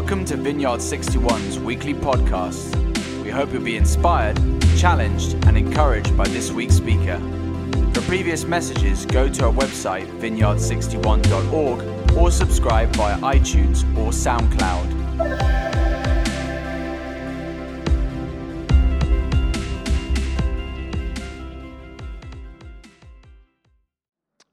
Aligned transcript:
Welcome 0.00 0.24
to 0.24 0.36
Vineyard 0.38 0.80
61's 0.80 1.58
weekly 1.58 1.92
podcast. 1.92 2.74
We 3.22 3.28
hope 3.28 3.52
you'll 3.52 3.62
be 3.62 3.76
inspired, 3.76 4.40
challenged, 4.74 5.34
and 5.44 5.58
encouraged 5.58 6.16
by 6.16 6.26
this 6.28 6.50
week's 6.50 6.76
speaker. 6.76 7.18
For 7.92 8.00
previous 8.06 8.46
messages, 8.46 9.04
go 9.04 9.28
to 9.28 9.44
our 9.44 9.52
website, 9.52 10.06
vineyard61.org, 10.18 12.16
or 12.16 12.30
subscribe 12.30 12.96
via 12.96 13.18
iTunes 13.18 13.82
or 13.98 14.10
SoundCloud. 14.10 14.88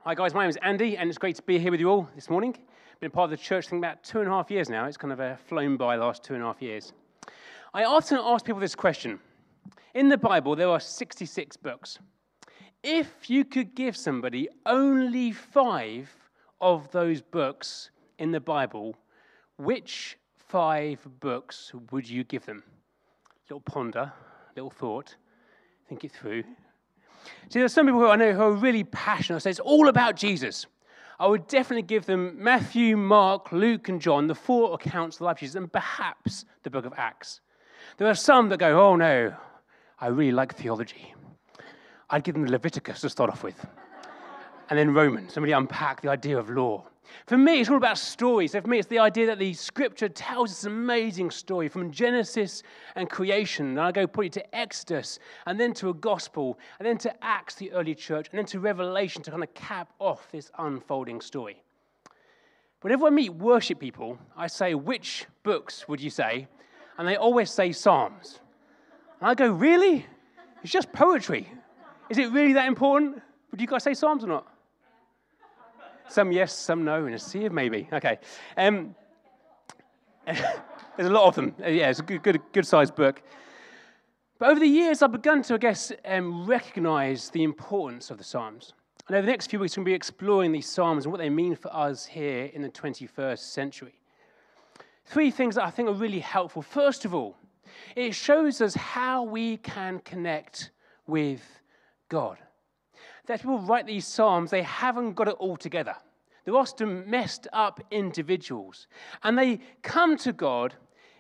Hi 0.02 0.14
guys, 0.14 0.34
my 0.34 0.42
name 0.42 0.50
is 0.50 0.58
Andy, 0.62 0.98
and 0.98 1.10
it's 1.10 1.18
great 1.18 1.38
to 1.38 1.42
be 1.42 1.58
here 1.58 1.72
with 1.72 1.80
you 1.80 1.90
all 1.90 2.10
this 2.16 2.30
morning. 2.30 2.54
Been 3.00 3.12
part 3.12 3.32
of 3.32 3.38
the 3.38 3.44
church 3.44 3.68
thing 3.68 3.78
about 3.78 4.04
two 4.04 4.22
and 4.22 4.28
a 4.28 4.32
half 4.32 4.50
years 4.50 4.70
now. 4.70 4.86
It's 4.86 4.98
kind 4.98 5.14
of 5.14 5.20
uh, 5.20 5.36
flown 5.36 5.78
by 5.78 5.98
the 5.98 6.04
last 6.04 6.24
two 6.24 6.34
and 6.34 6.42
a 6.42 6.48
half 6.48 6.62
years. 6.64 6.94
I 7.72 7.84
often 7.84 8.18
ask 8.20 8.44
people 8.44 8.60
this 8.60 8.74
question. 8.74 9.20
In 9.94 10.10
the 10.10 10.18
Bible, 10.18 10.56
there 10.56 10.70
are 10.70 10.80
66 10.80 11.58
books. 11.58 12.00
If 12.84 13.30
you 13.30 13.46
could 13.46 13.76
give 13.76 13.96
somebody 13.96 14.50
only 14.66 15.32
five 15.32 16.10
of 16.60 16.92
those 16.92 17.22
books 17.22 17.92
in 18.18 18.32
the 18.32 18.40
Bible, 18.40 18.96
which 19.58 20.18
five 20.36 21.00
books 21.20 21.72
would 21.92 22.10
you 22.10 22.24
give 22.24 22.48
them? 22.48 22.64
A 23.28 23.54
little 23.54 23.62
ponder, 23.62 24.12
a 24.12 24.14
little 24.56 24.72
thought, 24.72 25.16
think 25.88 26.04
it 26.04 26.12
through. 26.12 26.44
See, 27.50 27.60
there's 27.60 27.74
some 27.74 27.86
people 27.86 28.00
who 28.00 28.08
I 28.08 28.16
know 28.16 28.34
who 28.34 28.42
are 28.42 28.52
really 28.54 28.86
passionate, 28.86 29.42
say 29.42 29.52
it's 29.52 29.60
all 29.60 29.88
about 29.88 30.16
Jesus. 30.16 30.66
I 31.20 31.26
would 31.28 31.48
definitely 31.48 31.84
give 31.84 32.06
them 32.06 32.36
Matthew, 32.38 32.96
Mark, 32.96 33.52
Luke, 33.52 33.90
and 33.90 34.00
John, 34.00 34.28
the 34.28 34.36
four 34.36 34.76
accounts 34.76 35.16
of 35.16 35.20
the 35.20 35.26
life 35.26 35.38
of 35.38 35.40
Jesus, 35.40 35.56
and 35.56 35.72
perhaps 35.72 36.46
the 36.64 36.70
book 36.70 36.86
of 36.86 36.94
Acts. 36.96 37.42
There 37.98 38.08
are 38.08 38.16
some 38.16 38.50
that 38.50 38.60
go, 38.60 38.80
oh 38.80 38.96
no, 38.96 39.34
I 40.00 40.08
really 40.08 40.32
like 40.32 40.56
theology. 40.56 41.16
I'd 42.10 42.24
give 42.24 42.36
them 42.36 42.46
Leviticus 42.46 43.02
to 43.02 43.10
start 43.10 43.32
off 43.32 43.44
with. 43.44 43.66
and 44.70 44.78
then 44.78 44.94
Romans, 44.94 45.34
somebody 45.34 45.54
unpack 45.54 46.02
the 46.02 46.10
idea 46.10 46.38
of 46.38 46.50
law. 46.50 46.86
For 47.26 47.38
me, 47.38 47.60
it's 47.60 47.70
all 47.70 47.78
about 47.78 47.98
stories. 47.98 48.52
So 48.52 48.62
for 48.62 48.68
me, 48.68 48.80
it's 48.80 48.88
the 48.88 49.00
idea 49.00 49.26
that 49.28 49.40
the 49.40 49.54
scripture 49.54 50.10
tells 50.10 50.50
this 50.50 50.64
amazing 50.66 51.32
story 51.32 51.68
from 51.68 51.92
Genesis 51.92 52.64
and 52.96 53.10
creation. 53.10 53.68
And 53.68 53.80
I 53.80 53.92
go 53.92 54.08
put 54.08 54.28
it 54.28 54.34
to 54.34 54.56
Exodus, 54.56 55.20
and 55.46 55.60
then 55.60 55.74
to 55.76 55.90
a 55.90 55.94
gospel, 55.94 56.58
and 56.80 56.88
then 56.88 56.98
to 57.00 57.24
Acts, 57.24 57.56
the 57.56 57.72
early 57.72 57.96
church, 57.96 58.30
and 58.32 58.38
then 58.38 58.46
to 58.48 58.60
Revelation 58.60 59.22
to 59.24 59.32
kind 59.32 59.44
of 59.44 59.54
cap 59.54 59.94
off 60.00 60.32
this 60.32 60.52
unfolding 60.58 61.22
story. 61.22 61.64
Whenever 62.82 63.08
I 63.08 63.10
meet 63.10 63.34
worship 63.34 63.80
people, 63.80 64.18
I 64.36 64.48
say, 64.48 64.76
Which 64.76 65.26
books 65.44 65.88
would 65.88 66.02
you 66.02 66.10
say? 66.10 66.48
And 66.98 67.08
they 67.08 67.16
always 67.16 67.50
say 67.50 67.72
Psalms. 67.72 68.40
And 69.20 69.30
I 69.30 69.34
go, 69.34 69.52
Really? 69.52 70.06
It's 70.64 70.72
just 70.72 70.92
poetry. 70.92 71.52
Is 72.10 72.18
it 72.18 72.32
really 72.32 72.54
that 72.54 72.68
important? 72.68 73.22
Would 73.52 73.62
you 73.62 73.68
guys 73.68 73.84
say 73.84 73.94
Psalms 73.94 74.24
or 74.24 74.28
not? 74.28 74.48
Some 76.10 76.32
yes, 76.32 76.54
some 76.54 76.84
no, 76.84 77.06
and 77.06 77.16
a 77.16 77.20
sea 77.20 77.46
of 77.46 77.54
maybe. 77.54 77.88
Okay. 77.92 78.20
Um, 78.56 78.96
there's 80.26 80.40
a 81.00 81.10
lot 81.10 81.28
of 81.28 81.36
them. 81.36 81.56
Uh, 81.64 81.70
yeah, 81.70 81.90
it's 81.90 82.00
a 82.00 82.04
good, 82.04 82.24
good, 82.24 82.42
good 82.54 82.66
sized 82.66 82.96
book. 82.96 83.22
But 84.40 84.50
over 84.50 84.60
the 84.60 84.68
years, 84.68 85.02
I've 85.02 85.12
begun 85.12 85.42
to, 85.44 85.56
I 85.56 85.58
guess, 85.58 85.92
um, 86.06 86.46
recognize 86.46 87.30
the 87.30 87.44
importance 87.44 88.12
of 88.12 88.18
the 88.18 88.24
Psalms. 88.24 88.74
And 89.08 89.16
over 89.16 89.26
the 89.26 89.32
next 89.32 89.50
few 89.50 89.60
weeks, 89.60 89.76
we're 89.76 89.82
going 89.82 89.86
to 89.86 89.92
be 89.92 89.96
exploring 89.96 90.52
these 90.52 90.70
Psalms 90.70 91.06
and 91.06 91.12
what 91.12 91.20
they 91.20 91.30
mean 91.30 91.56
for 91.56 91.74
us 91.76 92.06
here 92.06 92.46
in 92.54 92.62
the 92.62 92.70
21st 92.70 93.40
century. 93.40 93.96
Three 95.06 95.32
things 95.32 95.56
that 95.56 95.64
I 95.64 95.72
think 95.72 95.90
are 95.90 95.94
really 95.94 96.20
helpful. 96.20 96.62
First 96.62 97.06
of 97.06 97.16
all, 97.16 97.36
it 97.96 98.14
shows 98.14 98.62
us 98.62 98.76
how 98.76 99.24
we 99.24 99.58
can 99.58 100.00
connect 100.00 100.72
with 101.08 101.42
God 102.10 102.38
that 103.28 103.42
people 103.42 103.60
write 103.60 103.86
these 103.86 104.08
Psalms, 104.08 104.52
they 104.52 104.64
haven't 104.64 105.14
got 105.14 105.28
it 105.28 105.36
all 105.40 105.58
together. 105.58 105.96
They're 106.46 106.56
often 106.56 107.10
messed 107.10 107.48
up 107.52 107.82
individuals. 107.92 108.88
And 109.24 109.38
they 109.38 109.60
come 109.84 110.18
to 110.18 110.32
God 110.32 110.74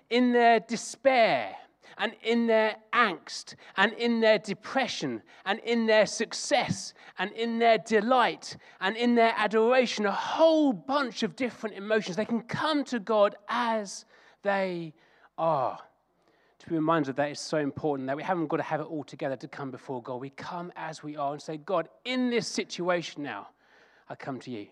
in 0.09 0.31
their 0.31 0.61
despair 0.61 1.55
and 1.97 2.13
in 2.23 2.47
their 2.47 2.77
angst 2.93 3.55
and 3.75 3.91
in 3.93 4.21
their 4.21 4.39
depression 4.39 5.21
and 5.45 5.59
in 5.59 5.85
their 5.85 6.05
success 6.05 6.93
and 7.19 7.31
in 7.33 7.59
their 7.59 7.77
delight 7.77 8.55
and 8.79 8.95
in 8.95 9.15
their 9.15 9.33
adoration, 9.35 10.05
a 10.05 10.11
whole 10.11 10.71
bunch 10.71 11.23
of 11.23 11.35
different 11.35 11.75
emotions. 11.75 12.15
They 12.15 12.25
can 12.25 12.41
come 12.41 12.83
to 12.85 12.99
God 12.99 13.35
as 13.49 14.05
they 14.43 14.93
are 15.37 15.79
to 16.67 16.71
be 16.73 16.77
reminded 16.77 17.15
that 17.15 17.31
is 17.31 17.39
so 17.39 17.57
important 17.57 18.07
that 18.07 18.17
we 18.17 18.23
haven't 18.23 18.47
got 18.47 18.57
to 18.57 18.63
have 18.63 18.81
it 18.81 18.87
all 18.87 19.03
together 19.03 19.37
to 19.37 19.47
come 19.47 19.71
before 19.71 20.01
God. 20.03 20.19
We 20.19 20.31
come 20.31 20.71
as 20.75 21.01
we 21.01 21.15
are 21.15 21.31
and 21.31 21.41
say, 21.41 21.57
God, 21.57 21.87
in 22.03 22.29
this 22.29 22.45
situation 22.45 23.23
now, 23.23 23.47
I 24.09 24.15
come 24.15 24.39
to 24.41 24.51
you. 24.51 24.67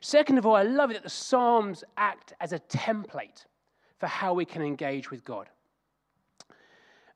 Second 0.00 0.38
of 0.38 0.46
all, 0.46 0.56
I 0.56 0.62
love 0.62 0.90
it 0.90 0.94
that 0.94 1.02
the 1.02 1.10
Psalms 1.10 1.84
act 1.98 2.32
as 2.40 2.52
a 2.52 2.58
template 2.60 3.44
for 3.98 4.06
how 4.06 4.32
we 4.32 4.46
can 4.46 4.62
engage 4.62 5.10
with 5.10 5.22
God. 5.22 5.48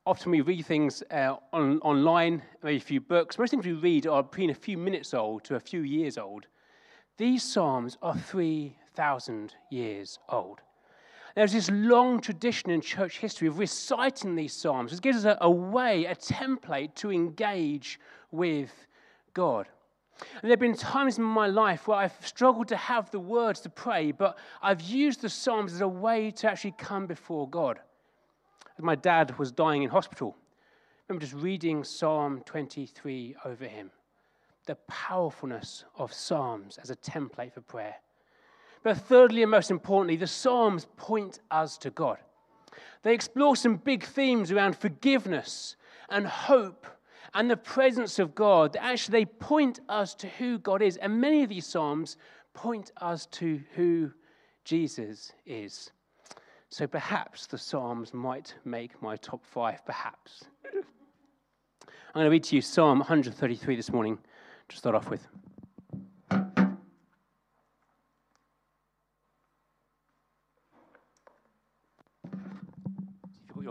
Often 0.05 0.33
we 0.33 0.43
read 0.43 0.67
things 0.67 1.03
uh, 1.11 1.37
on, 1.53 1.79
online, 1.81 2.43
maybe 2.63 2.77
a 2.77 2.81
few 2.81 3.01
books. 3.01 3.39
Most 3.39 3.51
things 3.51 3.65
we 3.65 3.73
read 3.73 4.07
are 4.07 4.23
between 4.23 4.51
a 4.51 4.55
few 4.55 4.77
minutes 4.77 5.15
old 5.15 5.45
to 5.45 5.55
a 5.55 5.61
few 5.61 5.81
years 5.81 6.19
old. 6.19 6.47
These 7.17 7.43
Psalms 7.43 7.97
are 8.03 8.17
3,000 8.17 9.55
years 9.71 10.19
old. 10.29 10.61
There's 11.35 11.53
this 11.53 11.71
long 11.71 12.21
tradition 12.21 12.71
in 12.71 12.81
church 12.81 13.19
history 13.19 13.49
of 13.49 13.59
reciting 13.59 14.35
these 14.35 14.53
Psalms. 14.53 14.93
It 14.93 15.01
gives 15.03 15.19
us 15.19 15.25
a, 15.25 15.39
a 15.41 15.51
way, 15.51 16.07
a 16.07 16.15
template 16.15 16.95
to 16.97 17.13
engage 17.13 18.01
with 18.31 18.71
God. 19.35 19.69
And 20.21 20.43
there 20.43 20.51
have 20.51 20.59
been 20.59 20.77
times 20.77 21.19
in 21.19 21.25
my 21.25 21.47
life 21.47 21.87
where 21.87 21.99
I've 21.99 22.27
struggled 22.27 22.69
to 22.69 22.77
have 22.77 23.11
the 23.11 23.21
words 23.21 23.61
to 23.61 23.71
pray, 23.71 24.11
but 24.11 24.37
I've 24.61 24.81
used 24.81 25.23
the 25.23 25.29
Psalms 25.29 25.73
as 25.73 25.81
a 25.81 25.89
way 25.89 26.31
to 26.33 26.51
actually 26.51 26.75
come 26.77 27.07
before 27.07 27.49
God. 27.49 27.79
My 28.81 28.95
dad 28.95 29.37
was 29.39 29.51
dying 29.51 29.83
in 29.83 29.91
hospital, 29.91 30.37
I 31.09 31.15
remember 31.15 31.25
just 31.25 31.43
reading 31.43 31.85
Psalm 31.85 32.43
23 32.45 33.37
over 33.47 33.65
him. 33.65 33.91
The 34.67 34.75
powerfulness 34.89 35.85
of 35.97 36.13
Psalms 36.13 36.77
as 36.77 36.91
a 36.91 36.97
template 36.97 37.55
for 37.55 37.63
prayer. 37.63 37.95
But 38.83 38.99
thirdly, 38.99 39.43
and 39.43 39.51
most 39.51 39.71
importantly, 39.71 40.17
the 40.17 40.27
Psalms 40.27 40.87
point 40.97 41.41
us 41.51 41.79
to 41.79 41.91
God. 41.91 42.19
They 43.03 43.15
explore 43.15 43.57
some 43.57 43.77
big 43.77 44.05
themes 44.05 44.51
around 44.51 44.77
forgiveness 44.77 45.77
and 46.09 46.27
hope 46.27 46.87
and 47.35 47.51
the 47.51 47.57
presence 47.57 48.19
of 48.19 48.35
God. 48.35 48.77
Actually, 48.81 49.21
they 49.21 49.25
point 49.27 49.81
us 49.89 50.15
to 50.17 50.29
who 50.29 50.59
God 50.59 50.83
is. 50.83 50.97
And 50.97 51.21
many 51.21 51.43
of 51.43 51.49
these 51.49 51.67
Psalms 51.67 52.17
point 52.55 52.91
us 53.01 53.27
to 53.27 53.61
who 53.75 54.11
Jesus 54.65 55.33
is. 55.47 55.91
So 56.71 56.87
perhaps 56.87 57.47
the 57.47 57.59
Psalms 57.59 58.13
might 58.13 58.55
make 58.65 59.01
my 59.01 59.17
top 59.17 59.45
five, 59.45 59.85
perhaps. 59.87 60.45
I'm 60.75 62.15
going 62.15 62.27
to 62.27 62.31
read 62.31 62.45
to 62.45 62.57
you 62.57 62.63
Psalm 62.63 62.99
133 62.99 63.77
this 63.77 63.93
morning 63.93 64.19
to 64.69 64.77
start 64.77 64.95
off 64.95 65.09
with. 65.09 65.27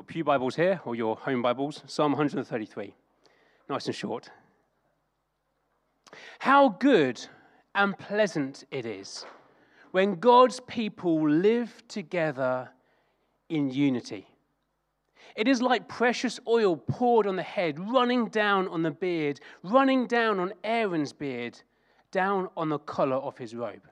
Pew 0.08 0.24
Bibles 0.24 0.56
here 0.56 0.80
or 0.86 0.96
your 0.96 1.18
home 1.18 1.42
Bibles, 1.42 1.84
Psalm 1.86 2.14
133. 2.14 2.94
Nice 3.70 3.88
and 3.88 3.96
short. 3.96 4.30
How 6.40 6.70
good 6.70 7.28
and 7.76 7.98
pleasant 7.98 8.64
it 8.72 8.86
is 8.86 9.26
when 9.92 10.16
God's 10.16 10.62
people 10.62 11.30
live 11.30 11.84
together 11.90 12.70
in 13.50 13.70
unity. 13.70 14.28
It 15.36 15.50
is 15.50 15.62
like 15.62 15.90
precious 15.90 16.40
oil 16.48 16.78
poured 16.78 17.28
on 17.28 17.36
the 17.36 17.44
head, 17.44 17.78
running 17.78 18.30
down 18.30 18.70
on 18.70 18.84
the 18.84 18.92
beard, 18.92 19.42
running 19.62 20.08
down 20.08 20.40
on 20.40 20.54
Aaron's 20.64 21.12
beard, 21.12 21.60
down 22.12 22.48
on 22.56 22.70
the 22.70 22.80
collar 22.80 23.18
of 23.18 23.38
his 23.38 23.54
robe. 23.54 23.84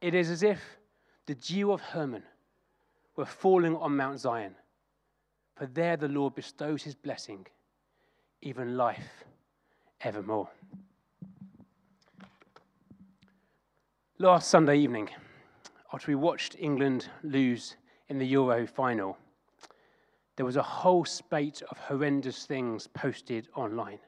It 0.00 0.14
is 0.14 0.30
as 0.30 0.42
if 0.42 0.62
the 1.26 1.34
dew 1.34 1.72
of 1.72 1.82
Hermon 1.82 2.22
were 3.16 3.26
falling 3.26 3.76
on 3.76 3.98
Mount 3.98 4.18
Zion 4.18 4.54
for 5.56 5.66
there 5.66 5.96
the 5.96 6.08
Lord 6.08 6.34
bestows 6.34 6.82
his 6.82 6.94
blessing, 6.94 7.46
even 8.42 8.76
life 8.76 9.24
evermore. 10.00 10.48
Last 14.18 14.48
Sunday 14.48 14.78
evening, 14.78 15.08
after 15.92 16.10
we 16.10 16.16
watched 16.16 16.56
England 16.58 17.08
lose 17.22 17.76
in 18.08 18.18
the 18.18 18.26
Euro 18.26 18.66
final, 18.66 19.16
there 20.36 20.46
was 20.46 20.56
a 20.56 20.62
whole 20.62 21.04
spate 21.04 21.62
of 21.70 21.78
horrendous 21.78 22.46
things 22.46 22.88
posted 22.88 23.48
online. 23.54 24.00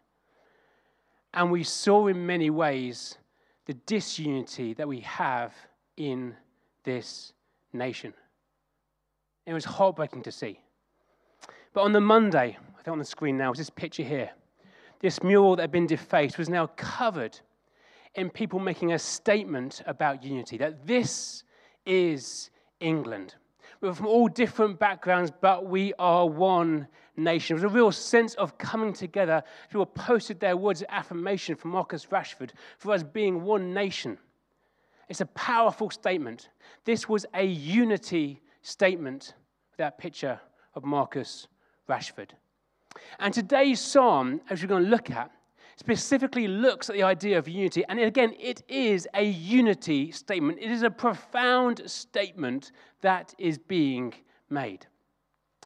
And 1.35 1.51
we 1.51 1.63
saw 1.63 2.09
in 2.09 2.27
many 2.27 2.51
ways 2.51 3.19
the 3.67 3.75
disunity 3.75 4.75
that 4.75 4.89
we 4.89 5.01
have 5.01 5.55
in 5.97 6.35
this 6.83 7.33
nation. 7.73 8.15
It 9.45 9.53
was 9.53 9.65
heartbreaking 9.65 10.23
to 10.23 10.33
see. 10.33 10.61
But 11.77 11.83
on 11.83 11.93
the 11.93 12.01
Monday, 12.01 12.57
I 12.59 12.83
think 12.83 12.89
on 12.89 12.99
the 12.99 13.05
screen 13.05 13.37
now, 13.37 13.53
is 13.53 13.59
this 13.59 13.69
picture 13.69 14.03
here. 14.03 14.31
This 15.01 15.23
mural 15.23 15.57
that 15.57 15.65
had 15.65 15.71
been 15.71 15.87
defaced 15.87 16.39
was 16.39 16.49
now 16.49 16.69
covered 16.69 17.39
in 18.15 18.31
people 18.31 18.59
making 18.59 18.95
a 18.95 18.99
statement 18.99 19.83
about 19.85 20.25
unity 20.25 20.57
that 20.57 20.87
this 20.87 21.45
is 21.85 22.49
England. 22.81 23.35
We're 23.83 23.93
from 23.93 24.07
all 24.07 24.27
different 24.27 24.79
backgrounds, 24.79 25.31
but 25.43 25.67
we 25.67 25.93
are 25.99 26.27
one 26.27 26.89
nation. 27.15 27.59
There 27.59 27.67
was 27.67 27.75
a 27.75 27.77
real 27.77 27.93
sense 27.93 28.33
of 28.37 28.57
coming 28.57 28.95
together. 28.95 29.43
People 29.69 29.85
posted 29.85 30.41
their 30.41 30.57
words 30.57 30.81
of 30.81 30.87
affirmation 30.89 31.57
for 31.57 31.69
Marcus 31.69 32.07
Rashford 32.07 32.53
for 32.79 32.95
us 32.95 33.03
being 33.03 33.43
one 33.43 33.75
nation. 33.75 34.17
It's 35.11 35.21
a 35.21 35.27
powerful 35.27 35.91
statement. 35.91 36.49
This 36.87 37.07
was 37.07 37.27
a 37.35 37.45
unity 37.45 38.41
statement, 38.63 39.35
that 39.77 39.99
picture 39.99 40.41
of 40.75 40.83
Marcus 40.83 41.49
Rashford. 41.89 42.31
And 43.19 43.33
today's 43.33 43.81
psalm, 43.81 44.41
as 44.51 44.63
we're 44.63 44.69
going 44.69 44.85
to 44.85 44.91
look 44.91 45.11
at, 45.11 45.31
specifically 45.77 46.49
looks 46.49 46.89
at 46.89 46.97
the 46.97 47.03
idea 47.03 47.39
of 47.39 47.49
unity. 47.49 47.85
And 47.89 48.01
again, 48.01 48.35
it 48.41 48.63
is 48.69 49.07
a 49.15 49.25
unity 49.25 50.11
statement. 50.11 50.59
It 50.61 50.71
is 50.71 50.83
a 50.83 50.91
profound 50.91 51.83
statement 51.87 52.73
that 53.03 53.35
is 53.39 53.59
being 53.59 54.15
made. 54.49 54.87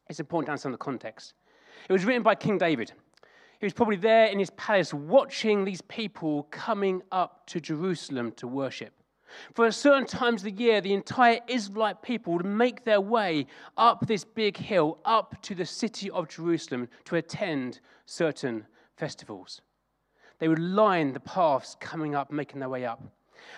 It's 0.09 0.19
important 0.19 0.47
to 0.47 0.53
understand 0.53 0.75
the 0.75 0.79
context. 0.79 1.35
It 1.89 1.93
was 1.93 2.05
written 2.05 2.23
by 2.23 2.35
King 2.35 2.59
David. 2.59 2.93
He 3.61 3.67
was 3.67 3.73
probably 3.73 3.97
there 3.97 4.27
in 4.27 4.39
his 4.39 4.51
palace 4.51 4.93
watching 4.93 5.65
these 5.65 5.83
people 5.83 6.49
coming 6.51 7.03
up 7.13 7.47
to 7.49 7.61
Jerusalem 7.61 8.33
to 8.33 8.49
worship. 8.49 8.95
For 9.55 9.67
at 9.67 9.75
certain 9.75 10.07
times 10.07 10.41
of 10.41 10.57
the 10.57 10.63
year, 10.63 10.81
the 10.81 10.95
entire 10.95 11.41
Israelite 11.49 12.03
people 12.03 12.33
would 12.35 12.47
make 12.47 12.85
their 12.85 13.01
way 13.01 13.47
up 13.77 14.07
this 14.07 14.25
big 14.25 14.57
hill, 14.57 14.99
up 15.05 15.41
to 15.43 15.55
the 15.55 15.67
city 15.67 16.11
of 16.11 16.29
Jerusalem 16.29 16.89
to 17.07 17.17
attend 17.17 17.81
certain 18.07 18.67
festivals. 18.97 19.61
They 20.39 20.49
would 20.49 20.59
line 20.59 21.13
the 21.13 21.21
paths 21.21 21.77
coming 21.81 22.15
up, 22.15 22.31
making 22.31 22.61
their 22.61 22.69
way 22.69 22.85
up. 22.85 23.01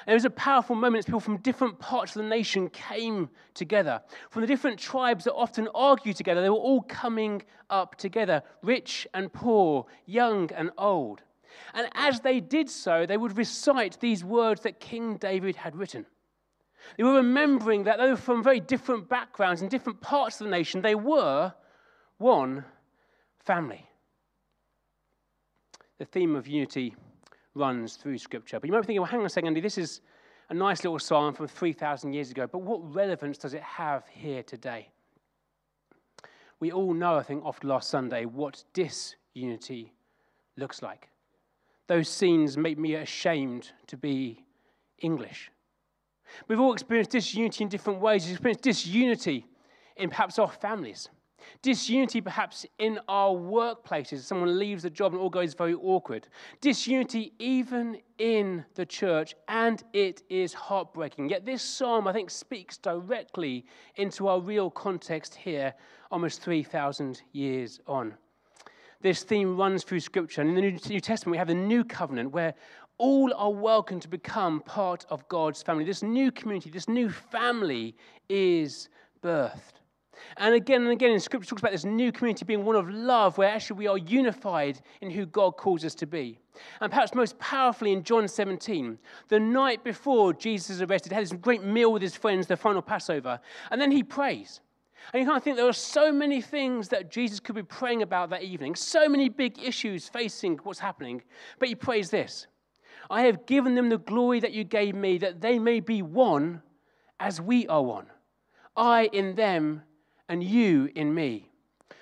And 0.06 0.12
it 0.12 0.14
was 0.14 0.24
a 0.24 0.30
powerful 0.30 0.76
moment 0.76 1.00
as 1.00 1.04
people 1.06 1.20
from 1.20 1.38
different 1.38 1.78
parts 1.78 2.16
of 2.16 2.22
the 2.22 2.28
nation 2.28 2.68
came 2.70 3.28
together. 3.54 4.00
From 4.30 4.42
the 4.42 4.48
different 4.48 4.78
tribes 4.78 5.24
that 5.24 5.34
often 5.34 5.68
argue 5.74 6.12
together, 6.12 6.42
they 6.42 6.50
were 6.50 6.56
all 6.56 6.82
coming 6.82 7.42
up 7.70 7.96
together, 7.96 8.42
rich 8.62 9.06
and 9.14 9.32
poor, 9.32 9.86
young 10.06 10.50
and 10.52 10.70
old. 10.78 11.22
And 11.74 11.88
as 11.94 12.20
they 12.20 12.40
did 12.40 12.68
so, 12.68 13.06
they 13.06 13.16
would 13.16 13.36
recite 13.36 13.98
these 14.00 14.24
words 14.24 14.62
that 14.62 14.80
King 14.80 15.16
David 15.16 15.56
had 15.56 15.76
written. 15.76 16.06
They 16.96 17.04
were 17.04 17.14
remembering 17.14 17.84
that 17.84 17.98
were 17.98 18.16
from 18.16 18.42
very 18.42 18.60
different 18.60 19.08
backgrounds 19.08 19.62
and 19.62 19.70
different 19.70 20.00
parts 20.00 20.40
of 20.40 20.46
the 20.46 20.50
nation. 20.50 20.82
They 20.82 20.94
were 20.94 21.52
one 22.18 22.64
family 23.38 23.86
the 26.02 26.06
theme 26.06 26.34
of 26.34 26.48
unity 26.48 26.96
runs 27.54 27.94
through 27.94 28.18
Scripture. 28.18 28.58
But 28.58 28.66
you 28.66 28.72
might 28.72 28.80
be 28.80 28.86
thinking, 28.86 29.02
well, 29.02 29.10
hang 29.10 29.20
on 29.20 29.26
a 29.26 29.28
second, 29.28 29.46
Andy, 29.46 29.60
this 29.60 29.78
is 29.78 30.00
a 30.50 30.54
nice 30.54 30.82
little 30.82 30.98
psalm 30.98 31.32
from 31.32 31.46
3,000 31.46 32.12
years 32.12 32.32
ago, 32.32 32.48
but 32.50 32.58
what 32.58 32.92
relevance 32.92 33.38
does 33.38 33.54
it 33.54 33.62
have 33.62 34.02
here 34.08 34.42
today? 34.42 34.88
We 36.58 36.72
all 36.72 36.92
know, 36.92 37.14
I 37.14 37.22
think, 37.22 37.44
after 37.46 37.68
last 37.68 37.88
Sunday, 37.88 38.24
what 38.24 38.64
disunity 38.72 39.92
looks 40.56 40.82
like. 40.82 41.08
Those 41.88 42.08
scenes 42.08 42.56
make 42.56 42.78
me 42.78 42.94
ashamed 42.94 43.72
to 43.88 43.96
be 43.96 44.44
English. 44.98 45.50
We've 46.48 46.60
all 46.60 46.72
experienced 46.72 47.10
disunity 47.10 47.64
in 47.64 47.68
different 47.68 48.00
ways. 48.00 48.24
We've 48.24 48.32
experienced 48.32 48.62
disunity 48.62 49.46
in 49.96 50.08
perhaps 50.10 50.38
our 50.38 50.50
families. 50.50 51.08
Disunity, 51.60 52.20
perhaps, 52.20 52.64
in 52.78 52.98
our 53.08 53.32
workplaces. 53.34 54.20
Someone 54.20 54.58
leaves 54.58 54.84
the 54.84 54.90
job 54.90 55.12
and 55.12 55.20
all 55.20 55.28
goes 55.28 55.54
very 55.54 55.74
awkward. 55.74 56.28
Disunity, 56.60 57.32
even 57.38 57.98
in 58.18 58.64
the 58.74 58.86
church, 58.86 59.34
and 59.48 59.82
it 59.92 60.22
is 60.30 60.54
heartbreaking. 60.54 61.28
Yet, 61.28 61.44
this 61.44 61.62
psalm, 61.62 62.06
I 62.06 62.12
think, 62.12 62.30
speaks 62.30 62.78
directly 62.78 63.66
into 63.96 64.28
our 64.28 64.40
real 64.40 64.70
context 64.70 65.34
here, 65.34 65.74
almost 66.10 66.42
3,000 66.42 67.22
years 67.32 67.80
on. 67.86 68.14
This 69.02 69.24
theme 69.24 69.56
runs 69.56 69.82
through 69.82 69.98
Scripture. 69.98 70.42
And 70.42 70.56
in 70.56 70.76
the 70.76 70.88
New 70.88 71.00
Testament, 71.00 71.32
we 71.32 71.38
have 71.38 71.48
the 71.48 71.54
New 71.54 71.82
Covenant, 71.82 72.30
where 72.30 72.54
all 72.98 73.34
are 73.34 73.52
welcome 73.52 73.98
to 73.98 74.06
become 74.06 74.60
part 74.60 75.04
of 75.10 75.26
God's 75.28 75.60
family. 75.60 75.82
This 75.82 76.04
new 76.04 76.30
community, 76.30 76.70
this 76.70 76.88
new 76.88 77.10
family 77.10 77.96
is 78.28 78.88
birthed. 79.20 79.80
And 80.36 80.54
again 80.54 80.82
and 80.82 80.92
again 80.92 81.10
in 81.10 81.18
Scripture 81.18 81.50
talks 81.50 81.62
about 81.62 81.72
this 81.72 81.84
new 81.84 82.12
community 82.12 82.44
being 82.44 82.64
one 82.64 82.76
of 82.76 82.88
love, 82.88 83.36
where 83.38 83.48
actually 83.48 83.78
we 83.78 83.88
are 83.88 83.98
unified 83.98 84.80
in 85.00 85.10
who 85.10 85.26
God 85.26 85.56
calls 85.56 85.84
us 85.84 85.96
to 85.96 86.06
be. 86.06 86.38
And 86.80 86.92
perhaps 86.92 87.12
most 87.12 87.36
powerfully 87.40 87.92
in 87.92 88.04
John 88.04 88.28
17, 88.28 88.98
the 89.28 89.40
night 89.40 89.82
before 89.82 90.32
Jesus 90.32 90.70
is 90.70 90.82
arrested, 90.82 91.10
he 91.10 91.16
had 91.16 91.24
this 91.24 91.32
great 91.32 91.64
meal 91.64 91.92
with 91.92 92.02
his 92.02 92.14
friends, 92.14 92.46
the 92.46 92.56
final 92.56 92.82
Passover, 92.82 93.40
and 93.72 93.80
then 93.80 93.90
he 93.90 94.04
prays. 94.04 94.60
And 95.12 95.20
you 95.20 95.26
kind 95.26 95.36
of 95.36 95.42
think 95.42 95.56
there 95.56 95.68
are 95.68 95.72
so 95.72 96.12
many 96.12 96.40
things 96.40 96.88
that 96.88 97.10
Jesus 97.10 97.40
could 97.40 97.54
be 97.54 97.62
praying 97.62 98.02
about 98.02 98.30
that 98.30 98.42
evening, 98.42 98.74
so 98.74 99.08
many 99.08 99.28
big 99.28 99.58
issues 99.62 100.08
facing 100.08 100.58
what's 100.62 100.78
happening. 100.78 101.22
But 101.58 101.68
he 101.68 101.74
prays 101.74 102.10
this 102.10 102.46
I 103.10 103.22
have 103.22 103.46
given 103.46 103.74
them 103.74 103.88
the 103.88 103.98
glory 103.98 104.40
that 104.40 104.52
you 104.52 104.64
gave 104.64 104.94
me, 104.94 105.18
that 105.18 105.40
they 105.40 105.58
may 105.58 105.80
be 105.80 106.02
one 106.02 106.62
as 107.20 107.40
we 107.40 107.66
are 107.68 107.82
one. 107.82 108.06
I 108.76 109.10
in 109.12 109.34
them 109.34 109.82
and 110.28 110.42
you 110.42 110.90
in 110.94 111.14
me, 111.14 111.50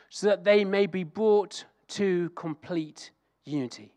so 0.08 0.28
that 0.28 0.44
they 0.44 0.64
may 0.64 0.86
be 0.86 1.04
brought 1.04 1.64
to 1.88 2.30
complete 2.30 3.10
unity. 3.44 3.92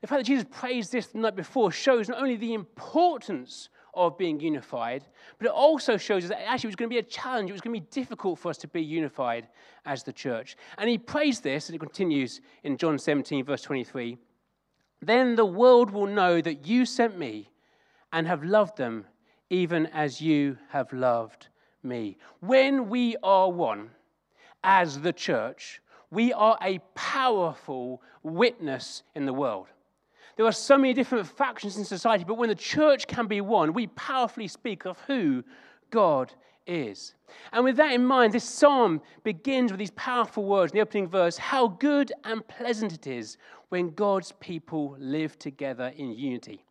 The 0.00 0.06
fact 0.06 0.20
that 0.20 0.26
Jesus 0.26 0.46
prays 0.50 0.90
this 0.90 1.06
the 1.06 1.18
night 1.18 1.36
before 1.36 1.72
shows 1.72 2.08
not 2.08 2.20
only 2.20 2.36
the 2.36 2.54
importance 2.54 3.70
of 3.94 4.16
being 4.16 4.40
unified, 4.40 5.04
but 5.38 5.46
it 5.46 5.52
also 5.52 5.96
shows 5.96 6.24
us 6.24 6.30
that 6.30 6.46
actually 6.48 6.68
it 6.68 6.72
was 6.72 6.76
going 6.76 6.88
to 6.90 6.94
be 6.94 6.98
a 6.98 7.02
challenge. 7.02 7.50
It 7.50 7.52
was 7.52 7.60
going 7.60 7.74
to 7.74 7.80
be 7.80 7.86
difficult 7.90 8.38
for 8.38 8.50
us 8.50 8.58
to 8.58 8.68
be 8.68 8.82
unified 8.82 9.48
as 9.84 10.02
the 10.02 10.12
church. 10.12 10.56
And 10.78 10.88
he 10.88 10.98
prays 10.98 11.40
this, 11.40 11.68
and 11.68 11.76
it 11.76 11.78
continues 11.78 12.40
in 12.62 12.76
John 12.76 12.98
17, 12.98 13.44
verse 13.44 13.62
23 13.62 14.16
Then 15.00 15.36
the 15.36 15.44
world 15.44 15.90
will 15.90 16.06
know 16.06 16.40
that 16.40 16.66
you 16.66 16.86
sent 16.86 17.18
me 17.18 17.50
and 18.12 18.26
have 18.26 18.44
loved 18.44 18.76
them 18.76 19.06
even 19.50 19.86
as 19.86 20.20
you 20.20 20.56
have 20.68 20.92
loved 20.92 21.48
me. 21.82 22.16
When 22.40 22.88
we 22.88 23.16
are 23.22 23.50
one 23.50 23.90
as 24.62 25.00
the 25.00 25.12
church, 25.12 25.82
we 26.10 26.32
are 26.32 26.58
a 26.62 26.78
powerful 26.94 28.02
witness 28.22 29.02
in 29.14 29.26
the 29.26 29.32
world. 29.32 29.66
There 30.36 30.46
are 30.46 30.52
so 30.52 30.76
many 30.78 30.94
different 30.94 31.26
factions 31.26 31.76
in 31.76 31.84
society, 31.84 32.24
but 32.24 32.38
when 32.38 32.48
the 32.48 32.54
church 32.54 33.06
can 33.06 33.26
be 33.26 33.40
one, 33.40 33.72
we 33.72 33.88
powerfully 33.88 34.48
speak 34.48 34.84
of 34.84 34.98
who 35.00 35.44
God 35.90 36.32
is. 36.66 37.14
And 37.52 37.64
with 37.64 37.76
that 37.76 37.92
in 37.92 38.04
mind, 38.04 38.32
this 38.32 38.44
psalm 38.44 39.00
begins 39.24 39.70
with 39.70 39.78
these 39.78 39.90
powerful 39.92 40.44
words 40.44 40.72
in 40.72 40.76
the 40.76 40.82
opening 40.82 41.08
verse 41.08 41.36
How 41.36 41.68
good 41.68 42.12
and 42.24 42.46
pleasant 42.48 42.92
it 42.92 43.06
is 43.06 43.36
when 43.68 43.90
God's 43.90 44.32
people 44.40 44.96
live 44.98 45.38
together 45.38 45.92
in 45.96 46.12
unity. 46.12 46.64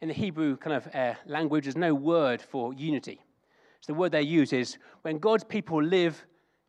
In 0.00 0.08
the 0.08 0.14
Hebrew 0.14 0.56
kind 0.56 0.76
of 0.76 0.94
uh, 0.94 1.14
language, 1.26 1.64
there's 1.64 1.76
no 1.76 1.94
word 1.94 2.42
for 2.42 2.74
unity. 2.74 3.22
So 3.80 3.92
the 3.92 3.98
word 3.98 4.12
they 4.12 4.22
use 4.22 4.52
is 4.52 4.78
when 5.02 5.18
God's 5.18 5.44
people 5.44 5.82
live 5.82 6.24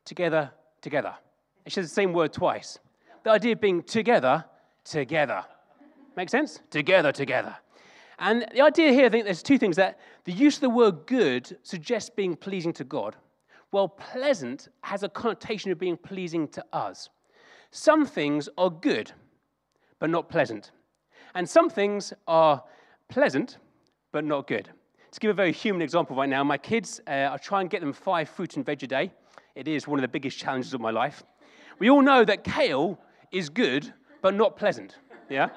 together, 0.06 0.52
together. 0.82 1.14
It's 1.66 1.76
just 1.76 1.90
the 1.90 1.94
same 1.94 2.14
word 2.14 2.34
twice. 2.34 2.80
The 3.24 3.32
idea 3.32 3.54
of 3.54 3.62
being 3.62 3.84
together, 3.84 4.44
together. 4.84 5.44
Make 6.16 6.30
sense? 6.30 6.62
Together, 6.70 7.12
together. 7.12 7.56
And 8.20 8.46
the 8.54 8.62
idea 8.62 8.92
here, 8.92 9.08
I 9.08 9.10
think 9.10 9.26
there's 9.26 9.44
two 9.44 9.58
things 9.58 9.76
that 9.78 10.00
the 10.26 10.32
use 10.32 10.56
of 10.56 10.62
the 10.62 10.70
word 10.70 11.06
good 11.08 11.58
suggests 11.64 12.10
being 12.10 12.36
pleasing 12.36 12.72
to 12.74 12.84
God, 12.84 13.16
while 13.72 13.88
pleasant 13.88 14.70
has 14.82 15.04
a 15.04 15.10
connotation 15.10 15.72
of 15.72 15.80
being 15.80 15.98
pleasing 15.98 16.48
to 16.50 16.64
us. 16.72 17.10
Some 17.72 18.06
things 18.06 18.48
are 18.58 18.70
good, 18.70 19.12
but 20.00 20.10
not 20.10 20.30
pleasant. 20.30 20.72
And 21.34 21.50
some 21.50 21.70
things 21.70 22.14
are 22.28 22.64
pleasant, 23.10 23.58
but 24.12 24.24
not 24.24 24.48
good. 24.48 24.70
To 25.12 25.20
give 25.20 25.32
a 25.32 25.34
very 25.34 25.52
human 25.52 25.82
example 25.82 26.16
right 26.16 26.30
now, 26.30 26.44
my 26.44 26.58
kids, 26.58 27.02
uh, 27.08 27.30
I 27.32 27.38
try 27.38 27.62
and 27.62 27.70
get 27.70 27.82
them 27.82 27.94
five 27.94 28.30
fruit 28.30 28.56
and 28.58 28.66
veg 28.66 28.84
a 28.84 28.88
day. 28.88 29.12
It 29.56 29.68
is 29.68 29.88
one 29.88 30.00
of 30.00 30.02
the 30.02 30.08
biggest 30.08 30.38
challenges 30.38 30.74
of 30.74 30.82
my 30.82 30.92
life. 30.92 31.24
We 31.80 31.90
all 31.90 32.02
know 32.02 32.24
that 32.26 32.44
kale 32.44 33.00
is 33.32 33.50
good, 33.50 33.92
but 34.22 34.36
not 34.36 34.56
pleasant. 34.56 34.98
Yeah? 35.30 35.50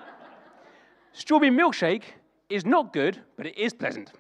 Strawberry 1.17 1.51
milkshake 1.51 2.03
is 2.49 2.65
not 2.65 2.93
good, 2.93 3.21
but 3.37 3.47
it 3.47 3.57
is 3.59 3.73
pleasant. 3.73 4.13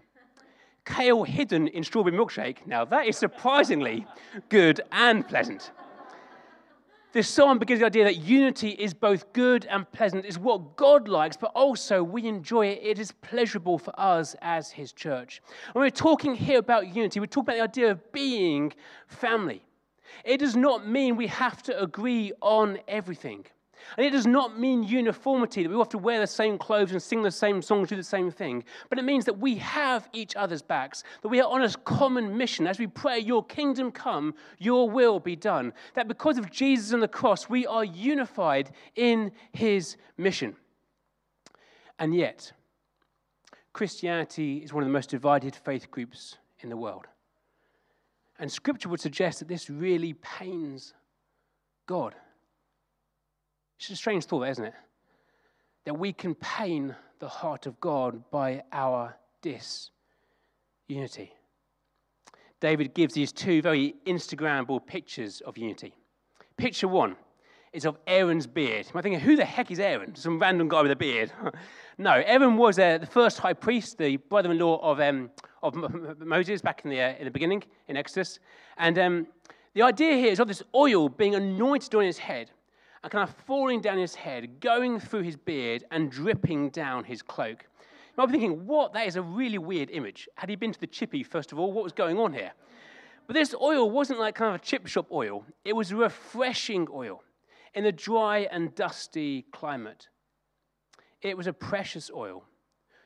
Kale 0.85 1.25
hidden 1.25 1.69
in 1.69 1.85
strawberry 1.85 2.17
milkshake, 2.17 2.67
now 2.67 2.85
that 2.85 3.07
is 3.07 3.17
surprisingly 3.17 4.07
good 4.49 4.81
and 4.93 5.27
pleasant. 5.29 5.73
This 7.13 7.29
psalm 7.29 7.59
begins 7.59 7.81
the 7.81 7.87
idea 7.87 8.05
that 8.05 8.17
unity 8.17 8.71
is 8.71 8.93
both 8.93 9.33
good 9.33 9.67
and 9.67 9.91
pleasant. 9.91 10.27
It's 10.27 10.39
what 10.39 10.77
God 10.77 11.09
likes, 11.09 11.37
but 11.37 11.51
also 11.55 12.03
we 12.03 12.27
enjoy 12.27 12.67
it. 12.67 12.81
It 12.83 12.99
is 12.99 13.13
pleasurable 13.13 13.79
for 13.79 13.99
us 13.99 14.37
as 14.43 14.71
His 14.71 14.93
church. 14.93 15.41
When 15.73 15.83
we're 15.83 15.91
talking 15.91 16.35
here 16.35 16.59
about 16.59 16.95
unity, 16.95 17.21
we're 17.21 17.27
talking 17.27 17.55
about 17.55 17.73
the 17.73 17.81
idea 17.81 17.91
of 17.91 18.13
being 18.13 18.73
family. 19.07 19.63
It 20.25 20.39
does 20.39 20.57
not 20.57 20.87
mean 20.87 21.17
we 21.17 21.27
have 21.29 21.63
to 21.65 21.81
agree 21.81 22.33
on 22.43 22.79
everything. 22.87 23.47
And 23.97 24.07
it 24.07 24.11
does 24.11 24.27
not 24.27 24.59
mean 24.59 24.83
uniformity, 24.83 25.63
that 25.63 25.69
we 25.69 25.77
have 25.79 25.89
to 25.91 25.99
wear 25.99 26.21
the 26.21 26.27
same 26.27 26.59
clothes 26.59 26.93
and 26.93 27.03
sing 27.03 27.23
the 27.23 27.31
same 27.31 27.63
songs, 27.63 27.89
do 27.89 27.97
the 27.97 28.03
same 28.03 28.31
thing. 28.31 28.65
But 28.89 28.99
it 28.99 29.05
means 29.05 29.25
that 29.25 29.39
we 29.39 29.57
have 29.57 30.09
each 30.13 30.37
other's 30.37 30.63
backs, 30.63 31.05
that 31.23 31.29
we 31.29 31.41
are 31.41 31.51
on 31.51 31.63
a 31.63 31.73
common 31.85 32.37
mission 32.37 32.67
as 32.67 32.79
we 32.79 32.87
pray, 32.87 33.19
Your 33.19 33.45
kingdom 33.45 33.91
come, 33.91 34.35
Your 34.59 34.89
will 34.91 35.21
be 35.21 35.37
done. 35.37 35.73
That 35.95 36.09
because 36.09 36.39
of 36.39 36.51
Jesus 36.51 36.93
and 36.93 37.03
the 37.03 37.09
cross, 37.09 37.49
we 37.49 37.67
are 37.67 37.85
unified 37.85 38.71
in 38.95 39.33
His 39.53 39.97
mission. 40.17 40.57
And 41.99 42.15
yet, 42.15 42.53
Christianity 43.73 44.59
is 44.59 44.73
one 44.73 44.83
of 44.83 44.89
the 44.89 44.93
most 44.93 45.11
divided 45.11 45.55
faith 45.55 45.91
groups 45.91 46.37
in 46.61 46.69
the 46.69 46.77
world. 46.77 47.07
And 48.39 48.51
Scripture 48.51 48.89
would 48.89 49.01
suggest 49.01 49.39
that 49.39 49.49
this 49.49 49.71
really 49.71 50.15
pains 50.15 50.95
God. 51.87 52.15
It's 53.79 53.91
a 53.91 53.97
strange 53.97 54.25
thought, 54.25 54.49
isn't 54.49 54.65
it? 54.65 54.75
That 55.85 55.95
we 55.95 56.13
can 56.13 56.35
pain 56.35 56.95
the 57.19 57.29
heart 57.29 57.67
of 57.67 57.81
God 57.81 58.23
by 58.31 58.63
our 58.73 59.17
disunity. 59.43 61.33
David 62.61 62.95
gives 62.95 63.15
these 63.15 63.33
two 63.33 63.63
very 63.63 63.95
Instagrammable 64.07 64.87
pictures 64.87 65.43
of 65.43 65.59
unity. 65.59 65.95
Picture 66.57 66.89
one 66.89 67.17
is 67.73 67.85
of 67.85 67.99
Aaron's 68.07 68.47
beard. 68.47 68.87
I'm 68.95 69.03
thinking, 69.03 69.21
who 69.21 69.37
the 69.37 69.45
heck 69.45 69.71
is 69.71 69.79
Aaron? 69.79 70.15
Some 70.15 70.39
random 70.39 70.69
guy 70.69 70.81
with 70.81 70.91
a 70.91 70.97
beard. 70.97 71.31
no, 71.99 72.13
Aaron 72.13 72.57
was 72.57 72.79
uh, 72.79 72.99
the 72.99 73.07
first 73.07 73.39
high 73.39 73.53
priest, 73.53 73.99
the 73.99 74.17
brother 74.17 74.51
in 74.51 74.59
law 74.59 74.79
of, 74.79 74.99
um, 75.01 75.31
of 75.63 75.75
Moses 76.21 76.63
back 76.63 76.85
in 76.85 76.91
the, 76.91 77.01
uh, 77.01 77.15
in 77.19 77.27
the 77.27 77.31
beginning 77.31 77.63
in 77.89 77.97
Exodus. 77.99 78.39
And 78.79 78.99
um, 78.99 79.27
the 79.75 79.83
idea 79.83 80.15
here 80.15 80.33
is 80.33 80.41
of 80.41 80.49
this 80.49 80.63
oil 80.75 81.11
being 81.11 81.35
anointed 81.35 81.95
on 81.95 82.05
his 82.05 82.17
head 82.17 82.51
and 83.07 83.13
kind 83.13 83.29
of 83.29 83.33
falling 83.47 83.81
down 83.81 83.99
his 83.99 84.17
head, 84.17 84.59
going 84.59 84.99
through 84.99 85.23
his 85.23 85.37
beard, 85.37 85.85
and 85.93 86.11
dripping 86.11 86.71
down 86.71 87.05
his 87.05 87.23
cloak. 87.23 87.63
You 87.63 88.15
might 88.17 88.27
be 88.27 88.33
thinking, 88.33 88.67
what? 88.67 88.95
That 88.95 89.07
is 89.07 89.15
a 89.15 89.23
really 89.23 89.59
weird 89.59 89.91
image. 89.91 90.29
Had 90.35 90.51
he 90.51 90.57
been 90.57 90.73
to 90.73 90.81
the 90.81 90.89
chippy, 90.89 91.23
first 91.23 91.53
of 91.53 91.59
all? 91.61 91.71
What 91.71 91.85
was 91.85 91.93
going 91.93 92.19
on 92.19 92.33
here? 92.33 92.51
But 93.29 93.35
this 93.35 93.55
oil 93.63 93.89
wasn't 93.89 94.19
like 94.19 94.35
kind 94.35 94.53
of 94.53 94.61
a 94.61 94.65
chip 94.65 94.89
shop 94.89 95.07
oil, 95.13 95.45
it 95.65 95.77
was 95.77 95.93
a 95.93 95.97
refreshing 95.97 96.89
oil 96.93 97.23
in 97.75 97.85
a 97.85 97.93
dry 97.93 98.49
and 98.51 98.75
dusty 98.75 99.47
climate. 99.53 100.09
It 101.23 101.37
was 101.37 101.47
a 101.47 101.53
precious 101.53 102.11
oil, 102.13 102.43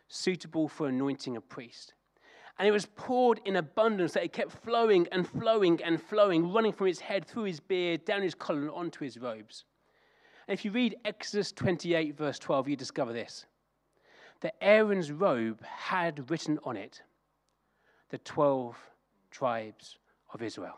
suitable 0.08 0.66
for 0.66 0.88
anointing 0.88 1.36
a 1.36 1.42
priest. 1.42 1.92
And 2.58 2.66
it 2.66 2.72
was 2.72 2.86
poured 2.86 3.42
in 3.44 3.56
abundance 3.56 4.14
that 4.14 4.24
it 4.24 4.32
kept 4.32 4.52
flowing 4.64 5.06
and 5.12 5.28
flowing 5.28 5.78
and 5.84 6.02
flowing, 6.02 6.54
running 6.54 6.72
from 6.72 6.86
his 6.86 7.00
head 7.00 7.26
through 7.26 7.44
his 7.44 7.60
beard, 7.60 8.06
down 8.06 8.22
his 8.22 8.34
collar, 8.34 8.70
onto 8.70 9.04
his 9.04 9.18
robes. 9.18 9.66
And 10.50 10.58
if 10.58 10.64
you 10.64 10.72
read 10.72 10.96
Exodus 11.04 11.52
28, 11.52 12.18
verse 12.18 12.36
12, 12.40 12.70
you 12.70 12.74
discover 12.74 13.12
this 13.12 13.46
that 14.40 14.56
Aaron's 14.60 15.12
robe 15.12 15.62
had 15.62 16.28
written 16.28 16.58
on 16.64 16.76
it 16.76 17.02
the 18.08 18.18
12 18.18 18.76
tribes 19.30 19.98
of 20.34 20.42
Israel. 20.42 20.76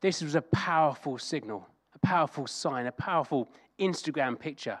This 0.00 0.22
was 0.22 0.34
a 0.34 0.42
powerful 0.42 1.18
signal, 1.18 1.68
a 1.94 2.00
powerful 2.00 2.48
sign, 2.48 2.88
a 2.88 2.92
powerful 2.92 3.48
Instagram 3.78 4.36
picture. 4.36 4.80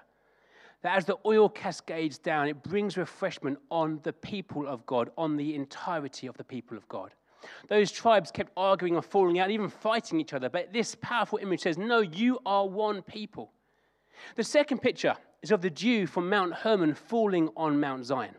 That 0.82 0.96
as 0.96 1.04
the 1.04 1.18
oil 1.24 1.48
cascades 1.48 2.18
down, 2.18 2.48
it 2.48 2.64
brings 2.64 2.96
refreshment 2.96 3.60
on 3.70 4.00
the 4.02 4.12
people 4.12 4.66
of 4.66 4.84
God, 4.86 5.10
on 5.16 5.36
the 5.36 5.54
entirety 5.54 6.26
of 6.26 6.36
the 6.36 6.42
people 6.42 6.76
of 6.76 6.88
God. 6.88 7.14
Those 7.68 7.90
tribes 7.90 8.30
kept 8.30 8.52
arguing 8.56 8.96
and 8.96 9.04
falling 9.04 9.38
out, 9.38 9.50
even 9.50 9.68
fighting 9.68 10.20
each 10.20 10.32
other. 10.32 10.48
But 10.48 10.72
this 10.72 10.96
powerful 11.00 11.38
image 11.38 11.60
says, 11.60 11.78
No, 11.78 12.00
you 12.00 12.38
are 12.44 12.66
one 12.66 13.02
people. 13.02 13.52
The 14.36 14.44
second 14.44 14.80
picture 14.80 15.14
is 15.42 15.50
of 15.50 15.62
the 15.62 15.70
dew 15.70 16.06
from 16.06 16.28
Mount 16.28 16.54
Hermon 16.54 16.94
falling 16.94 17.48
on 17.56 17.80
Mount 17.80 18.04
Zion. 18.04 18.34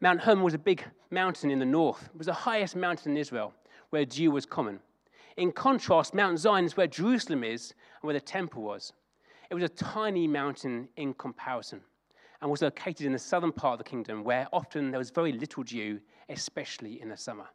Mount 0.00 0.20
Hermon 0.20 0.44
was 0.44 0.54
a 0.54 0.58
big 0.58 0.84
mountain 1.10 1.50
in 1.50 1.58
the 1.58 1.64
north, 1.64 2.08
it 2.12 2.16
was 2.16 2.26
the 2.26 2.32
highest 2.32 2.76
mountain 2.76 3.12
in 3.12 3.18
Israel 3.18 3.52
where 3.90 4.04
dew 4.04 4.30
was 4.30 4.46
common. 4.46 4.80
In 5.36 5.52
contrast, 5.52 6.14
Mount 6.14 6.38
Zion 6.38 6.64
is 6.64 6.76
where 6.76 6.86
Jerusalem 6.86 7.44
is 7.44 7.74
and 8.00 8.06
where 8.06 8.14
the 8.14 8.20
temple 8.20 8.62
was. 8.62 8.92
It 9.50 9.54
was 9.54 9.64
a 9.64 9.68
tiny 9.68 10.28
mountain 10.28 10.88
in 10.96 11.12
comparison 11.14 11.80
and 12.40 12.50
was 12.50 12.62
located 12.62 13.06
in 13.06 13.12
the 13.12 13.18
southern 13.18 13.52
part 13.52 13.74
of 13.74 13.78
the 13.78 13.90
kingdom 13.90 14.24
where 14.24 14.48
often 14.52 14.90
there 14.90 14.98
was 14.98 15.10
very 15.10 15.32
little 15.32 15.62
dew, 15.62 16.00
especially 16.28 17.00
in 17.00 17.08
the 17.08 17.16
summer. 17.16 17.46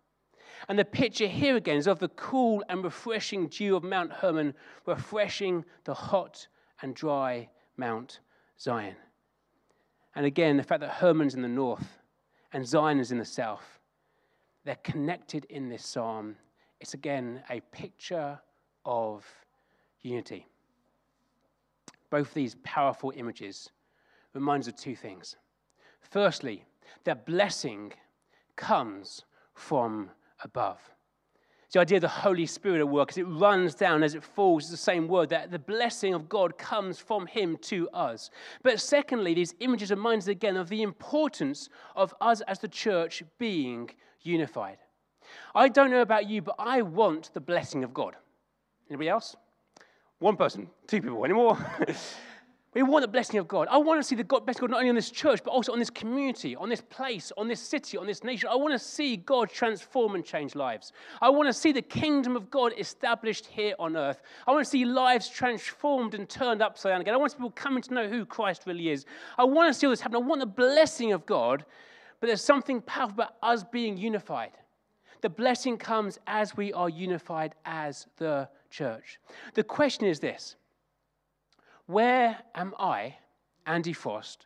And 0.67 0.79
the 0.79 0.85
picture 0.85 1.27
here 1.27 1.55
again 1.55 1.77
is 1.77 1.87
of 1.87 1.99
the 1.99 2.09
cool 2.09 2.63
and 2.69 2.83
refreshing 2.83 3.47
dew 3.47 3.75
of 3.75 3.83
Mount 3.83 4.11
Hermon, 4.11 4.53
refreshing 4.85 5.65
the 5.83 5.93
hot 5.93 6.47
and 6.81 6.95
dry 6.95 7.49
Mount 7.77 8.19
Zion. 8.59 8.95
And 10.15 10.25
again, 10.25 10.57
the 10.57 10.63
fact 10.63 10.81
that 10.81 10.91
Hermon's 10.91 11.35
in 11.35 11.41
the 11.41 11.47
north 11.47 11.99
and 12.53 12.65
Zion 12.65 12.99
is 12.99 13.11
in 13.11 13.17
the 13.17 13.25
south, 13.25 13.79
they're 14.63 14.75
connected 14.77 15.45
in 15.45 15.69
this 15.69 15.85
psalm. 15.85 16.35
It's 16.79 16.93
again 16.93 17.43
a 17.49 17.59
picture 17.71 18.39
of 18.85 19.25
unity. 20.01 20.47
Both 22.09 22.33
these 22.33 22.55
powerful 22.63 23.11
images 23.15 23.69
reminds 24.33 24.67
of 24.67 24.75
two 24.75 24.95
things. 24.95 25.35
Firstly, 26.01 26.65
that 27.03 27.25
blessing 27.25 27.93
comes 28.55 29.23
from 29.53 30.09
above. 30.43 30.79
It's 31.65 31.73
the 31.73 31.79
idea 31.79 31.97
of 31.97 32.03
the 32.03 32.07
Holy 32.07 32.45
Spirit 32.45 32.79
at 32.79 32.87
work 32.87 33.09
as 33.09 33.17
it 33.17 33.23
runs 33.23 33.73
down, 33.73 34.03
as 34.03 34.13
it 34.13 34.23
falls, 34.23 34.65
is 34.65 34.71
the 34.71 34.77
same 34.77 35.07
word, 35.07 35.29
that 35.29 35.49
the 35.49 35.59
blessing 35.59 36.13
of 36.13 36.29
God 36.29 36.57
comes 36.57 36.99
from 36.99 37.25
Him 37.25 37.57
to 37.63 37.89
us. 37.89 38.29
But 38.61 38.79
secondly, 38.79 39.33
these 39.33 39.55
images 39.59 39.89
remind 39.89 40.21
us 40.21 40.27
again 40.27 40.57
of 40.57 40.69
the 40.69 40.83
importance 40.83 41.69
of 41.95 42.13
us 42.21 42.41
as 42.41 42.59
the 42.59 42.67
church 42.67 43.23
being 43.39 43.89
unified. 44.21 44.77
I 45.55 45.69
don't 45.69 45.89
know 45.89 46.01
about 46.01 46.29
you, 46.29 46.43
but 46.43 46.55
I 46.59 46.83
want 46.83 47.31
the 47.33 47.41
blessing 47.41 47.83
of 47.83 47.93
God. 47.93 48.15
Anybody 48.89 49.09
else? 49.09 49.35
One 50.19 50.37
person, 50.37 50.69
two 50.87 51.01
people, 51.01 51.25
any 51.25 51.33
more? 51.33 51.57
We 52.75 52.83
want 52.83 53.03
the 53.03 53.07
blessing 53.07 53.39
of 53.39 53.47
God. 53.47 53.69
I 53.71 53.77
want 53.77 54.01
to 54.01 54.03
see 54.03 54.17
the 54.17 54.23
God, 54.25 54.45
blessing 54.45 54.65
of 54.65 54.69
God 54.69 54.71
not 54.71 54.79
only 54.79 54.89
on 54.89 54.95
this 54.95 55.09
church, 55.09 55.41
but 55.45 55.51
also 55.51 55.71
on 55.71 55.79
this 55.79 55.89
community, 55.89 56.57
on 56.57 56.67
this 56.67 56.81
place, 56.81 57.31
on 57.37 57.47
this 57.47 57.61
city, 57.61 57.97
on 57.97 58.05
this 58.05 58.21
nation. 58.21 58.49
I 58.51 58.55
want 58.57 58.73
to 58.73 58.79
see 58.79 59.15
God 59.15 59.49
transform 59.49 60.13
and 60.13 60.25
change 60.25 60.55
lives. 60.55 60.91
I 61.21 61.29
want 61.29 61.47
to 61.47 61.53
see 61.53 61.71
the 61.71 61.81
kingdom 61.81 62.35
of 62.35 62.51
God 62.51 62.73
established 62.77 63.45
here 63.45 63.75
on 63.79 63.95
earth. 63.95 64.21
I 64.45 64.51
want 64.51 64.65
to 64.65 64.69
see 64.69 64.83
lives 64.83 65.29
transformed 65.29 66.15
and 66.15 66.27
turned 66.27 66.61
upside 66.61 66.91
down 66.91 66.99
again. 66.99 67.13
I 67.13 67.17
want 67.17 67.31
people 67.31 67.51
coming 67.51 67.81
to 67.83 67.93
know 67.93 68.09
who 68.09 68.25
Christ 68.25 68.63
really 68.65 68.89
is. 68.89 69.05
I 69.37 69.45
want 69.45 69.73
to 69.73 69.73
see 69.73 69.87
all 69.87 69.91
this 69.91 70.01
happen. 70.01 70.17
I 70.17 70.27
want 70.27 70.41
the 70.41 70.45
blessing 70.45 71.13
of 71.13 71.25
God, 71.25 71.63
but 72.19 72.27
there's 72.27 72.43
something 72.43 72.81
powerful 72.81 73.13
about 73.13 73.35
us 73.41 73.63
being 73.63 73.97
unified. 73.97 74.51
The 75.21 75.29
blessing 75.29 75.77
comes 75.77 76.19
as 76.27 76.57
we 76.57 76.73
are 76.73 76.89
unified 76.89 77.55
as 77.63 78.07
the 78.17 78.49
church. 78.69 79.21
The 79.53 79.63
question 79.63 80.07
is 80.07 80.19
this 80.19 80.57
where 81.87 82.37
am 82.53 82.73
I, 82.79 83.15
Andy 83.65 83.93
Frost, 83.93 84.45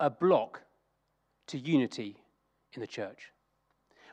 a 0.00 0.10
block 0.10 0.62
to 1.48 1.58
unity 1.58 2.16
in 2.72 2.80
the 2.80 2.86
church? 2.86 3.32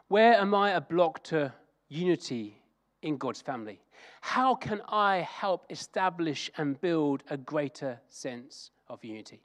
Where 0.08 0.36
am 0.36 0.54
I 0.54 0.72
a 0.72 0.82
block 0.82 1.24
to 1.26 1.54
unity 1.90 2.62
in 3.02 3.18
God's 3.18 3.42
family? 3.42 3.80
How 4.22 4.56
can 4.56 4.82
I 4.88 5.18
help 5.18 5.66
establish 5.70 6.50
and 6.58 6.80
build 6.80 7.24
a 7.30 7.38
greater 7.38 8.00
sense 8.10 8.72
of 8.88 9.04
unity? 9.04 9.42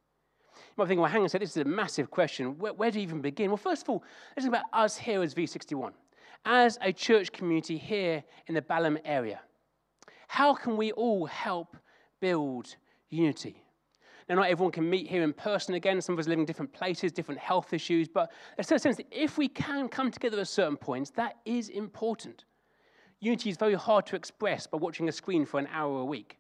You 0.55 0.75
might 0.77 0.89
think, 0.89 1.01
well, 1.01 1.11
hang 1.11 1.21
on 1.21 1.27
a 1.27 1.29
second, 1.29 1.47
this 1.47 1.57
is 1.57 1.63
a 1.63 1.69
massive 1.69 2.11
question. 2.11 2.59
Where, 2.59 2.73
where 2.73 2.91
do 2.91 2.99
you 2.99 3.03
even 3.03 3.21
begin? 3.21 3.51
Well, 3.51 3.57
first 3.57 3.83
of 3.83 3.91
all, 3.91 4.05
let's 4.37 4.45
think 4.45 4.55
about 4.55 4.67
us 4.73 4.97
here 4.97 5.23
as 5.23 5.35
V61, 5.35 5.93
as 6.45 6.79
a 6.81 6.93
church 6.93 7.33
community 7.33 7.79
here 7.79 8.23
in 8.47 8.55
the 8.55 8.63
Balham 8.63 8.99
area. 9.05 9.41
How 10.29 10.55
can 10.55 10.77
we 10.77 10.93
all 10.93 11.27
help 11.27 11.77
build 12.21 12.77
unity. 13.11 13.65
Now, 14.29 14.35
not 14.35 14.51
everyone 14.51 14.73
can 14.73 14.89
meet 14.89 15.09
here 15.09 15.23
in 15.23 15.33
person 15.33 15.75
again. 15.75 16.01
Some 16.03 16.15
of 16.15 16.19
us 16.19 16.29
live 16.29 16.39
in 16.39 16.45
different 16.45 16.73
places, 16.73 17.13
different 17.13 17.41
health 17.41 17.73
issues, 17.73 18.09
but 18.09 18.31
there's 18.57 18.71
a 18.71 18.79
sense 18.79 18.97
that 18.99 19.07
if 19.11 19.39
we 19.39 19.49
can 19.49 19.89
come 19.89 20.11
together 20.11 20.39
at 20.39 20.49
certain 20.49 20.77
points, 20.77 21.11
that 21.11 21.37
is 21.47 21.71
important. 21.71 22.45
Unity 23.21 23.49
is 23.49 23.57
very 23.57 23.75
hard 23.75 24.07
to 24.07 24.17
express 24.17 24.67
by 24.67 24.77
watching 24.79 25.09
a 25.09 25.13
screen 25.13 25.47
for 25.47 25.59
an 25.59 25.67
hour 25.73 26.01
a 26.01 26.05
week. 26.05 26.39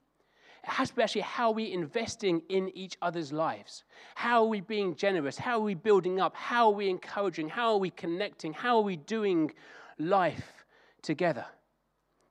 It 0.64 0.70
has 0.70 0.90
to 0.90 0.96
be 0.96 1.02
actually 1.02 1.22
how 1.22 1.48
are 1.48 1.54
we 1.54 1.72
investing 1.72 2.42
in 2.50 2.68
each 2.76 2.98
other's 3.00 3.32
lives? 3.32 3.84
How 4.14 4.42
are 4.42 4.48
we 4.48 4.60
being 4.60 4.94
generous? 4.94 5.38
How 5.38 5.54
are 5.54 5.62
we 5.62 5.74
building 5.74 6.20
up? 6.20 6.36
How 6.36 6.66
are 6.66 6.74
we 6.74 6.90
encouraging? 6.90 7.48
How 7.48 7.72
are 7.72 7.78
we 7.78 7.90
connecting? 7.90 8.52
How 8.52 8.76
are 8.76 8.82
we 8.82 8.96
doing 8.96 9.50
life 9.98 10.66
together? 11.00 11.46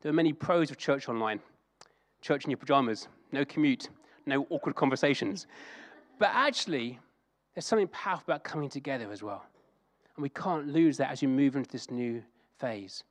There 0.01 0.11
are 0.11 0.15
many 0.15 0.33
pros 0.33 0.69
of 0.69 0.77
church 0.77 1.09
online. 1.09 1.39
church 2.21 2.45
in 2.45 2.51
your 2.51 2.57
pajamas, 2.57 3.07
no 3.31 3.45
commute, 3.45 3.89
no 4.25 4.45
awkward 4.49 4.75
conversations. 4.75 5.47
But 6.19 6.29
actually, 6.33 6.99
there's 7.53 7.65
something 7.65 7.87
powerful 7.87 8.33
about 8.33 8.43
coming 8.43 8.69
together 8.69 9.11
as 9.11 9.23
well. 9.23 9.45
And 10.15 10.23
we 10.23 10.29
can't 10.29 10.67
lose 10.67 10.97
that 10.97 11.11
as 11.11 11.21
we 11.21 11.27
move 11.27 11.55
into 11.55 11.69
this 11.69 11.91
new 11.91 12.23
phase. 12.59 13.03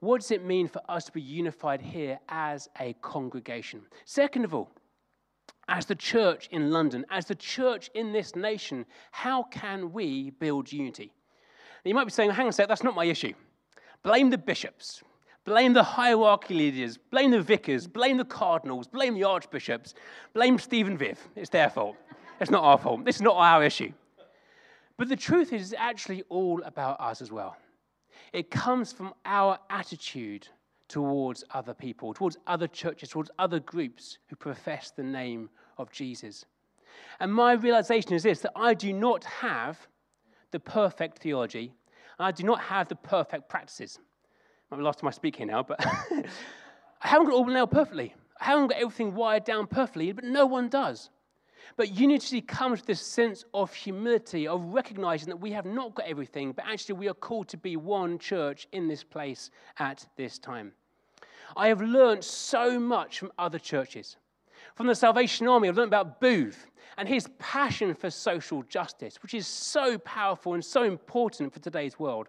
What 0.00 0.20
does 0.20 0.30
it 0.30 0.44
mean 0.44 0.68
for 0.68 0.82
us 0.88 1.04
to 1.06 1.12
be 1.12 1.20
unified 1.20 1.80
here 1.80 2.18
as 2.28 2.68
a 2.80 2.94
congregation? 3.00 3.82
Second 4.04 4.44
of 4.44 4.54
all, 4.54 4.70
as 5.68 5.86
the 5.86 5.94
church 5.94 6.48
in 6.52 6.70
London, 6.70 7.06
as 7.10 7.24
the 7.26 7.34
church 7.34 7.90
in 7.94 8.12
this 8.12 8.36
nation, 8.36 8.84
how 9.12 9.44
can 9.44 9.92
we 9.92 10.30
build 10.30 10.70
unity? 10.72 11.12
Now, 11.84 11.88
you 11.88 11.94
might 11.94 12.04
be 12.04 12.10
saying, 12.10 12.30
hang 12.30 12.44
on 12.46 12.50
a 12.50 12.52
sec, 12.52 12.68
that's 12.68 12.82
not 12.82 12.94
my 12.94 13.04
issue. 13.04 13.32
Blame 14.02 14.30
the 14.30 14.38
bishops, 14.38 15.02
blame 15.44 15.72
the 15.72 15.82
hierarchy 15.82 16.54
leaders, 16.54 16.96
blame 16.96 17.30
the 17.30 17.40
vicars, 17.40 17.86
blame 17.86 18.16
the 18.16 18.24
cardinals, 18.24 18.86
blame 18.86 19.14
the 19.14 19.24
archbishops, 19.24 19.94
blame 20.32 20.58
Stephen 20.58 20.96
Viv. 20.96 21.18
It's 21.36 21.50
their 21.50 21.70
fault. 21.70 21.96
It's 22.40 22.50
not 22.50 22.64
our 22.64 22.78
fault. 22.78 23.04
This 23.04 23.16
is 23.16 23.22
not 23.22 23.36
our 23.36 23.62
issue. 23.62 23.92
But 24.96 25.08
the 25.08 25.16
truth 25.16 25.52
is, 25.52 25.72
it's 25.72 25.80
actually 25.80 26.22
all 26.28 26.62
about 26.64 27.00
us 27.00 27.20
as 27.20 27.30
well. 27.30 27.56
It 28.32 28.50
comes 28.50 28.92
from 28.92 29.12
our 29.24 29.58
attitude 29.70 30.48
towards 30.88 31.44
other 31.52 31.74
people, 31.74 32.14
towards 32.14 32.36
other 32.46 32.66
churches, 32.66 33.10
towards 33.10 33.30
other 33.38 33.60
groups 33.60 34.18
who 34.28 34.36
profess 34.36 34.90
the 34.90 35.02
name 35.02 35.48
of 35.78 35.90
Jesus. 35.90 36.44
And 37.20 37.32
my 37.32 37.52
realization 37.52 38.12
is 38.12 38.22
this 38.22 38.40
that 38.40 38.52
I 38.54 38.74
do 38.74 38.92
not 38.92 39.24
have 39.24 39.78
the 40.50 40.60
perfect 40.60 41.18
theology, 41.18 41.72
and 42.18 42.26
I 42.26 42.30
do 42.30 42.44
not 42.44 42.60
have 42.60 42.88
the 42.88 42.96
perfect 42.96 43.48
practices. 43.48 43.98
The 44.76 44.82
last 44.82 44.98
time 44.98 45.08
I 45.08 45.12
speak 45.12 45.36
here 45.36 45.46
now, 45.46 45.62
but 45.62 45.84
I 45.86 47.08
haven't 47.08 47.28
got 47.28 47.34
all 47.34 47.46
nailed 47.46 47.70
perfectly. 47.70 48.14
I 48.40 48.44
haven't 48.46 48.68
got 48.68 48.78
everything 48.78 49.14
wired 49.14 49.44
down 49.44 49.66
perfectly, 49.68 50.10
but 50.12 50.24
no 50.24 50.46
one 50.46 50.68
does. 50.68 51.10
But 51.76 51.92
unity 51.92 52.40
comes 52.40 52.80
with 52.80 52.86
this 52.86 53.00
sense 53.00 53.44
of 53.54 53.72
humility, 53.72 54.48
of 54.48 54.62
recognizing 54.74 55.28
that 55.28 55.36
we 55.36 55.52
have 55.52 55.64
not 55.64 55.94
got 55.94 56.06
everything, 56.06 56.52
but 56.52 56.64
actually 56.66 56.96
we 56.96 57.08
are 57.08 57.14
called 57.14 57.48
to 57.48 57.56
be 57.56 57.76
one 57.76 58.18
church 58.18 58.66
in 58.72 58.88
this 58.88 59.04
place 59.04 59.50
at 59.78 60.06
this 60.16 60.38
time. 60.38 60.72
I 61.56 61.68
have 61.68 61.80
learned 61.80 62.24
so 62.24 62.78
much 62.80 63.18
from 63.18 63.32
other 63.38 63.58
churches. 63.58 64.16
From 64.74 64.86
the 64.88 64.94
Salvation 64.94 65.46
Army, 65.46 65.68
I've 65.68 65.76
learned 65.76 65.90
about 65.90 66.20
Booth 66.20 66.66
and 66.98 67.08
his 67.08 67.28
passion 67.38 67.94
for 67.94 68.10
social 68.10 68.62
justice, 68.64 69.22
which 69.22 69.34
is 69.34 69.46
so 69.46 69.98
powerful 69.98 70.54
and 70.54 70.64
so 70.64 70.82
important 70.82 71.52
for 71.52 71.60
today's 71.60 71.98
world. 71.98 72.28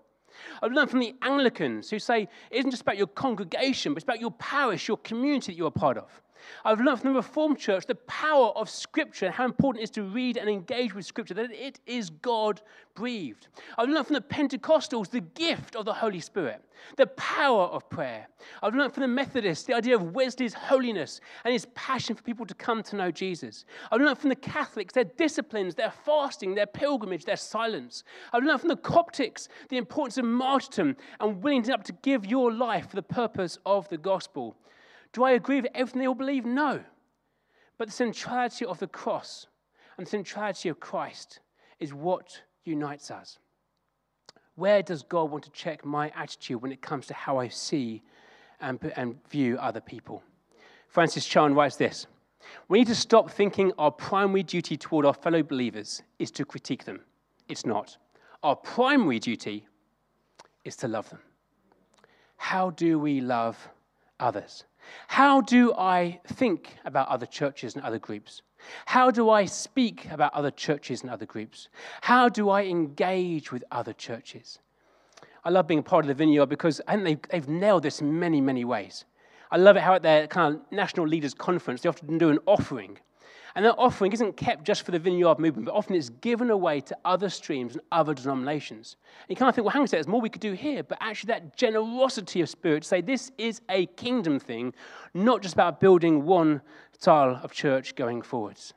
I've 0.62 0.72
learned 0.72 0.89
from 0.89 1.00
the 1.00 1.15
Anglicans 1.22 1.89
who 1.89 2.00
say 2.00 2.24
it 2.51 2.58
isn't 2.58 2.72
just 2.72 2.82
about 2.82 2.98
your 2.98 3.08
congregation, 3.08 3.94
but 3.94 3.98
it's 3.98 4.04
about 4.04 4.20
your 4.20 4.32
parish, 4.32 4.88
your 4.88 4.98
community 4.98 5.51
that 5.51 5.58
you're 5.58 5.68
a 5.68 5.72
part 5.72 5.98
of. 5.98 6.22
I've 6.63 6.82
learned 6.82 7.01
from 7.01 7.13
the 7.13 7.18
Reformed 7.18 7.60
Church 7.60 7.86
the 7.86 7.96
power 7.96 8.48
of 8.50 8.70
Scripture 8.70 9.27
and 9.27 9.36
how 9.36 9.46
important 9.46 9.82
it 9.82 9.86
is 9.86 9.89
to 9.92 10.04
read 10.04 10.38
and 10.38 10.50
engage 10.50 10.94
with 10.94 11.06
Scripture, 11.06 11.34
that 11.36 11.51
it 11.51 11.80
is 11.86 12.10
God 12.10 12.62
breathed. 12.96 13.48
I've 13.77 13.89
learned 13.89 14.08
from 14.08 14.15
the 14.15 14.22
Pentecostals 14.22 15.10
the 15.10 15.22
gift 15.22 15.75
of 15.75 15.86
the 15.86 15.94
Holy 15.94 16.20
Spirit, 16.20 16.62
the 16.98 17.08
power 17.08 17.63
of 17.65 17.89
prayer. 17.89 18.27
I've 18.63 18.75
learned 18.75 18.94
from 18.94 19.01
the 19.01 19.08
Methodists 19.08 19.65
the 19.65 19.74
idea 19.74 19.96
of 19.96 20.15
Wesley's 20.15 20.54
holiness 20.54 21.20
and 21.44 21.54
his 21.54 21.65
passion 21.75 22.15
for 22.15 22.24
people 22.24 22.46
to 22.46 22.54
come 22.54 22.84
to 22.84 22.96
know 22.96 23.12
Jesus. 23.12 23.65
I've 23.92 24.01
learned 24.01 24.18
from 24.18 24.30
the 24.30 24.36
Catholics 24.36 24.94
their 24.94 25.04
disciplines, 25.04 25.75
their 25.75 25.92
fasting, 25.92 26.56
their 26.56 26.68
pilgrimage, 26.68 27.25
their 27.25 27.36
silence. 27.36 28.04
I've 28.34 28.44
learned 28.44 28.62
from 28.62 28.70
the 28.70 28.77
Coptics 28.77 29.48
the 29.70 29.77
importance 29.77 30.18
of 30.18 30.25
martyrdom 30.25 30.96
and 31.20 31.44
willing 31.44 31.70
up 31.70 31.84
to 31.86 31.94
give 32.01 32.25
your 32.25 32.51
life 32.51 32.89
for 32.89 32.96
the 32.96 33.01
purpose 33.01 33.58
of 33.65 33.88
the 33.89 33.98
gospel. 33.98 34.56
Do 35.15 35.24
I 35.24 35.31
agree 35.31 35.62
with 35.62 35.72
everything 35.74 36.01
they 36.01 36.07
all 36.07 36.13
believe? 36.13 36.45
No. 36.45 36.81
But 37.77 37.88
the 37.88 37.93
centrality 37.93 38.65
of 38.65 38.79
the 38.79 38.88
cross 38.88 39.48
and 39.98 40.05
the 40.05 40.10
centrality 40.10 40.67
of 40.67 40.81
Christ 40.81 41.39
is 41.79 41.93
what 41.93 42.41
unites 42.65 43.10
us. 43.10 43.39
Where 44.55 44.83
does 44.83 45.03
God 45.03 45.31
want 45.31 45.46
to 45.46 45.51
check 45.51 45.85
my 45.85 46.11
attitude 46.18 46.61
when 46.61 46.74
it 46.74 46.81
comes 46.81 47.07
to 47.07 47.13
how 47.13 47.37
I 47.37 47.48
see 47.48 48.03
and, 48.59 48.77
and 48.98 49.16
view 49.29 49.57
other 49.57 49.79
people? 49.79 50.22
Francis 50.90 51.25
Chan 51.25 51.55
writes 51.55 51.77
this 51.77 52.07
We 52.68 52.79
need 52.79 52.87
to 52.87 52.96
stop 52.96 53.31
thinking 53.31 53.72
our 53.77 53.92
primary 53.92 54.44
duty 54.44 54.75
toward 54.75 55.05
our 55.05 55.13
fellow 55.13 55.44
believers 55.44 56.03
is 56.20 56.29
to 56.31 56.44
critique 56.44 56.83
them. 56.83 57.00
It's 57.48 57.66
not. 57.66 57.98
Our 58.44 58.57
primary 58.57 59.20
duty 59.20 59.66
is 60.66 60.75
to 60.77 60.90
love 60.90 61.09
them. 61.09 61.20
How 62.35 62.72
do 62.72 63.00
we 63.00 63.22
love 63.22 63.57
others? 64.20 64.66
How 65.07 65.41
do 65.41 65.74
I 65.74 66.19
think 66.27 66.77
about 66.85 67.07
other 67.07 67.25
churches 67.25 67.75
and 67.75 67.83
other 67.83 68.00
groups? 68.00 68.41
How 68.85 69.11
do 69.11 69.29
I 69.29 69.45
speak 69.45 70.09
about 70.11 70.33
other 70.33 70.51
churches 70.51 71.01
and 71.01 71.11
other 71.11 71.25
groups? 71.25 71.69
How 72.01 72.29
do 72.29 72.50
I 72.50 72.63
engage 72.63 73.51
with 73.51 73.63
other 73.71 73.93
churches? 73.93 74.59
I 75.43 75.50
love 75.50 75.67
being 75.67 75.83
part 75.83 76.05
of 76.05 76.07
the 76.07 76.13
vineyard 76.15 76.48
because 76.48 76.81
I 76.87 76.95
think 76.95 77.05
they've, 77.05 77.31
they've 77.31 77.50
nailed 77.50 77.83
this 77.83 78.01
in 78.01 78.19
many, 78.19 78.41
many 78.41 78.65
ways. 78.65 79.05
I 79.51 79.57
love 79.57 79.77
it 79.77 79.83
how 79.83 79.93
at 79.93 80.01
their 80.01 80.27
kind 80.27 80.55
of 80.55 80.61
national 80.71 81.07
leaders 81.07 81.33
conference, 81.33 81.81
they 81.81 81.89
often 81.89 82.17
do 82.17 82.29
an 82.29 82.39
offering 82.48 82.98
and 83.55 83.63
that 83.63 83.75
offering 83.77 84.11
isn't 84.11 84.35
kept 84.35 84.65
just 84.65 84.83
for 84.83 84.91
the 84.91 85.00
vineyard 85.00 85.39
movement, 85.39 85.65
but 85.65 85.74
often 85.74 85.96
it's 85.96 86.09
given 86.09 86.50
away 86.50 86.81
to 86.81 86.98
other 87.05 87.29
streams 87.29 87.74
and 87.74 87.81
other 87.89 88.13
denominations. 88.13 88.98
And 89.22 89.29
you 89.29 89.37
kind 89.37 89.48
of 89.48 89.55
think, 89.55 89.63
well, 89.63 89.72
hang 89.72 89.79
on 89.79 89.85
a 89.85 89.87
second, 89.87 90.00
there's 90.00 90.11
more 90.11 90.20
we 90.20 90.29
could 90.29 90.41
do 90.41 90.51
here. 90.51 90.83
But 90.83 90.98
actually, 91.00 91.29
that 91.29 91.55
generosity 91.55 92.41
of 92.41 92.50
spirit 92.50 92.83
to 92.83 92.89
say 92.89 93.00
this 93.00 93.31
is 93.37 93.61
a 93.70 93.85
kingdom 93.85 94.39
thing, 94.39 94.74
not 95.13 95.41
just 95.41 95.53
about 95.53 95.79
building 95.79 96.25
one 96.25 96.61
style 97.00 97.39
of 97.41 97.53
church 97.53 97.96
going 97.96 98.22
forwards. 98.22 98.74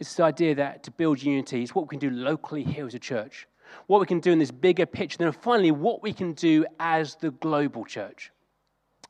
It's 0.00 0.16
the 0.16 0.24
idea 0.24 0.56
that 0.56 0.82
to 0.82 0.90
build 0.90 1.22
unity 1.22 1.62
is 1.62 1.76
what 1.76 1.84
we 1.84 1.96
can 1.96 2.00
do 2.00 2.10
locally 2.10 2.64
here 2.64 2.86
as 2.86 2.94
a 2.94 2.98
church, 2.98 3.46
what 3.86 4.00
we 4.00 4.06
can 4.06 4.18
do 4.18 4.32
in 4.32 4.40
this 4.40 4.50
bigger 4.50 4.84
picture, 4.84 5.18
and 5.20 5.32
then 5.32 5.40
finally, 5.40 5.70
what 5.70 6.02
we 6.02 6.12
can 6.12 6.32
do 6.32 6.66
as 6.80 7.14
the 7.14 7.30
global 7.30 7.84
church. 7.84 8.32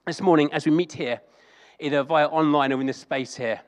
This 0.07 0.21
morning, 0.21 0.53
as 0.53 0.67
we 0.67 0.71
meet 0.71 0.93
here, 0.93 1.23
either 1.81 2.03
via 2.03 2.27
online 2.27 2.75
or 2.75 2.81
in 2.83 2.87
this 2.87 2.99
space 2.99 3.35
here, 3.35 3.63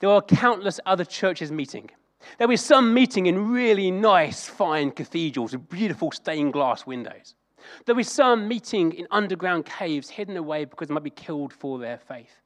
there 0.00 0.10
are 0.10 0.22
countless 0.22 0.80
other 0.86 1.04
churches 1.04 1.50
meeting. 1.50 1.90
There'll 2.36 2.50
be 2.50 2.56
some 2.56 2.94
meeting 2.94 3.26
in 3.26 3.50
really 3.50 3.90
nice, 3.90 4.46
fine 4.46 4.90
cathedrals 4.90 5.52
with 5.52 5.68
beautiful 5.68 6.12
stained 6.12 6.52
glass 6.52 6.86
windows. 6.86 7.34
There'll 7.84 7.96
be 7.96 8.02
some 8.04 8.48
meeting 8.48 8.92
in 8.92 9.06
underground 9.10 9.66
caves 9.66 10.08
hidden 10.08 10.36
away 10.36 10.64
because 10.64 10.88
they 10.88 10.94
might 10.94 11.04
be 11.04 11.10
killed 11.10 11.52
for 11.52 11.78
their 11.78 11.98
faith. 11.98 12.40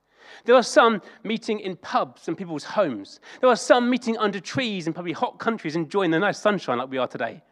There 0.44 0.54
are 0.54 0.62
some 0.62 1.02
meeting 1.24 1.60
in 1.60 1.76
pubs 1.76 2.28
and 2.28 2.36
people's 2.36 2.64
homes. 2.64 3.20
There 3.40 3.50
are 3.50 3.56
some 3.56 3.90
meeting 3.90 4.16
under 4.18 4.40
trees 4.40 4.86
in 4.86 4.92
probably 4.92 5.12
hot 5.12 5.38
countries 5.38 5.76
enjoying 5.76 6.10
the 6.10 6.18
nice 6.18 6.38
sunshine 6.38 6.78
like 6.78 6.90
we 6.90 6.98
are 6.98 7.08
today. 7.08 7.42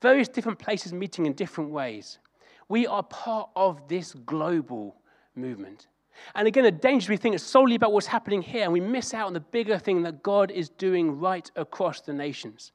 Various 0.00 0.28
different 0.28 0.58
places 0.58 0.92
meeting 0.92 1.26
in 1.26 1.34
different 1.34 1.70
ways. 1.70 2.18
We 2.68 2.86
are 2.86 3.02
part 3.02 3.50
of 3.54 3.86
this 3.88 4.14
global 4.14 4.96
movement. 5.34 5.88
And 6.34 6.46
again, 6.46 6.64
the 6.64 6.70
danger 6.70 7.10
we 7.10 7.16
think 7.16 7.34
is 7.34 7.42
solely 7.42 7.74
about 7.74 7.92
what's 7.92 8.06
happening 8.06 8.42
here, 8.42 8.64
and 8.64 8.72
we 8.72 8.80
miss 8.80 9.14
out 9.14 9.26
on 9.26 9.32
the 9.32 9.40
bigger 9.40 9.78
thing 9.78 10.02
that 10.02 10.22
God 10.22 10.50
is 10.50 10.68
doing 10.68 11.18
right 11.18 11.50
across 11.56 12.00
the 12.00 12.12
nations. 12.12 12.72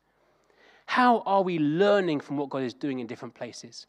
How 0.86 1.20
are 1.26 1.42
we 1.42 1.58
learning 1.60 2.20
from 2.20 2.38
what 2.38 2.50
God 2.50 2.64
is 2.64 2.74
doing 2.74 3.00
in 3.00 3.08
different 3.08 3.34
places? 3.34 3.88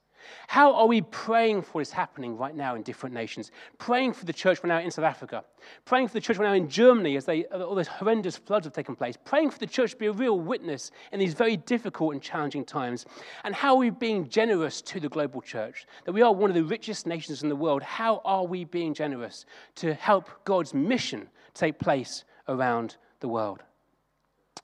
How 0.48 0.74
are 0.74 0.86
we 0.86 1.02
praying 1.02 1.62
for 1.62 1.72
what 1.72 1.80
is 1.82 1.90
happening 1.90 2.36
right 2.36 2.54
now 2.54 2.74
in 2.74 2.82
different 2.82 3.14
nations? 3.14 3.50
Praying 3.78 4.12
for 4.12 4.24
the 4.24 4.32
church 4.32 4.58
right 4.62 4.68
now 4.68 4.78
in 4.78 4.90
South 4.90 5.04
Africa. 5.04 5.44
Praying 5.84 6.08
for 6.08 6.14
the 6.14 6.20
church 6.20 6.38
right 6.38 6.46
now 6.46 6.54
in 6.54 6.68
Germany 6.68 7.16
as 7.16 7.24
they, 7.24 7.44
all 7.46 7.74
those 7.74 7.88
horrendous 7.88 8.36
floods 8.36 8.66
have 8.66 8.72
taken 8.72 8.96
place. 8.96 9.16
Praying 9.24 9.50
for 9.50 9.58
the 9.58 9.66
church 9.66 9.92
to 9.92 9.96
be 9.96 10.06
a 10.06 10.12
real 10.12 10.38
witness 10.38 10.90
in 11.12 11.20
these 11.20 11.34
very 11.34 11.56
difficult 11.56 12.12
and 12.12 12.22
challenging 12.22 12.64
times. 12.64 13.06
And 13.44 13.54
how 13.54 13.74
are 13.74 13.78
we 13.78 13.90
being 13.90 14.28
generous 14.28 14.80
to 14.82 15.00
the 15.00 15.08
global 15.08 15.40
church? 15.40 15.86
That 16.04 16.12
we 16.12 16.22
are 16.22 16.32
one 16.32 16.50
of 16.50 16.54
the 16.54 16.64
richest 16.64 17.06
nations 17.06 17.42
in 17.42 17.48
the 17.48 17.56
world. 17.56 17.82
How 17.82 18.20
are 18.24 18.44
we 18.44 18.64
being 18.64 18.94
generous 18.94 19.46
to 19.76 19.94
help 19.94 20.30
God's 20.44 20.72
mission 20.74 21.28
take 21.54 21.78
place 21.78 22.24
around 22.48 22.96
the 23.20 23.28
world? 23.28 23.62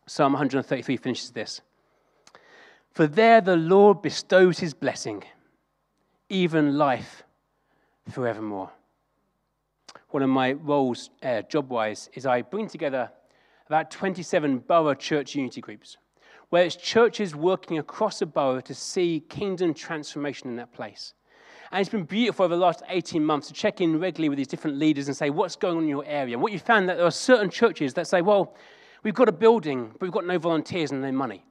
Psalm 0.06 0.32
133 0.32 0.96
finishes 0.96 1.30
this. 1.30 1.60
For 2.92 3.06
there 3.06 3.40
the 3.40 3.56
Lord 3.56 4.02
bestows 4.02 4.58
his 4.58 4.74
blessing 4.74 5.24
even 6.32 6.78
life 6.78 7.24
forevermore. 8.10 8.70
One 10.08 10.22
of 10.22 10.30
my 10.30 10.52
roles, 10.52 11.10
uh, 11.22 11.42
job 11.42 11.68
wise, 11.68 12.08
is 12.14 12.24
I 12.24 12.40
bring 12.40 12.68
together 12.68 13.10
about 13.66 13.90
27 13.90 14.60
borough 14.60 14.94
church 14.94 15.34
unity 15.34 15.60
groups, 15.60 15.98
where 16.48 16.64
it's 16.64 16.74
churches 16.74 17.36
working 17.36 17.78
across 17.78 18.22
a 18.22 18.26
borough 18.26 18.62
to 18.62 18.74
see 18.74 19.20
kingdom 19.28 19.74
transformation 19.74 20.48
in 20.48 20.56
that 20.56 20.72
place. 20.72 21.12
And 21.70 21.82
it's 21.82 21.90
been 21.90 22.04
beautiful 22.04 22.46
over 22.46 22.54
the 22.54 22.60
last 22.60 22.82
18 22.88 23.22
months 23.22 23.48
to 23.48 23.52
check 23.52 23.82
in 23.82 24.00
regularly 24.00 24.30
with 24.30 24.38
these 24.38 24.46
different 24.46 24.78
leaders 24.78 25.08
and 25.08 25.16
say, 25.16 25.28
what's 25.28 25.56
going 25.56 25.76
on 25.76 25.82
in 25.82 25.88
your 25.88 26.04
area? 26.06 26.34
And 26.34 26.42
what 26.42 26.52
you 26.52 26.58
found 26.58 26.88
that 26.88 26.96
there 26.96 27.06
are 27.06 27.10
certain 27.10 27.50
churches 27.50 27.92
that 27.94 28.06
say, 28.06 28.22
well, 28.22 28.56
we've 29.02 29.14
got 29.14 29.28
a 29.28 29.32
building, 29.32 29.88
but 29.92 30.02
we've 30.02 30.12
got 30.12 30.26
no 30.26 30.38
volunteers 30.38 30.92
and 30.92 31.02
no 31.02 31.12
money. 31.12 31.44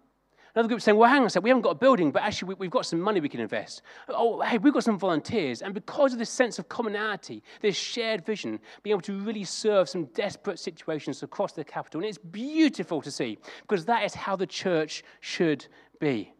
Another 0.54 0.68
group 0.68 0.82
saying, 0.82 0.98
well, 0.98 1.10
hang 1.10 1.22
on 1.22 1.28
a 1.28 1.30
sec, 1.30 1.44
we 1.44 1.50
haven't 1.50 1.62
got 1.62 1.72
a 1.72 1.76
building, 1.76 2.12
but 2.12 2.24
actually 2.24 2.56
we, 2.56 2.66
have 2.66 2.72
got 2.72 2.86
some 2.86 3.00
money 3.00 3.22
we 3.22 3.30
can 3.30 3.40
invest. 3.40 3.84
Oh, 4.10 4.42
hey, 4.42 4.58
we've 4.58 4.74
got 4.74 4.84
some 4.84 5.00
volunteers. 5.00 5.62
And 5.62 5.74
because 5.74 6.12
of 6.12 6.20
this 6.20 6.30
sense 6.30 6.60
of 6.60 6.68
commonality, 6.68 7.42
this 7.62 7.78
shared 7.78 8.26
vision, 8.26 8.60
being 8.84 8.94
able 8.94 9.02
to 9.04 9.18
really 9.20 9.46
serve 9.46 9.88
some 9.88 10.06
desperate 10.06 10.60
situations 10.60 11.24
across 11.24 11.54
the 11.54 11.64
capital. 11.64 12.02
And 12.02 12.10
it's 12.10 12.18
beautiful 12.18 13.02
to 13.02 13.10
see 13.10 13.38
because 13.62 13.86
that 13.86 14.04
is 14.04 14.14
how 14.14 14.36
the 14.36 14.48
church 14.48 15.04
should 15.22 15.66
be. 16.00 16.34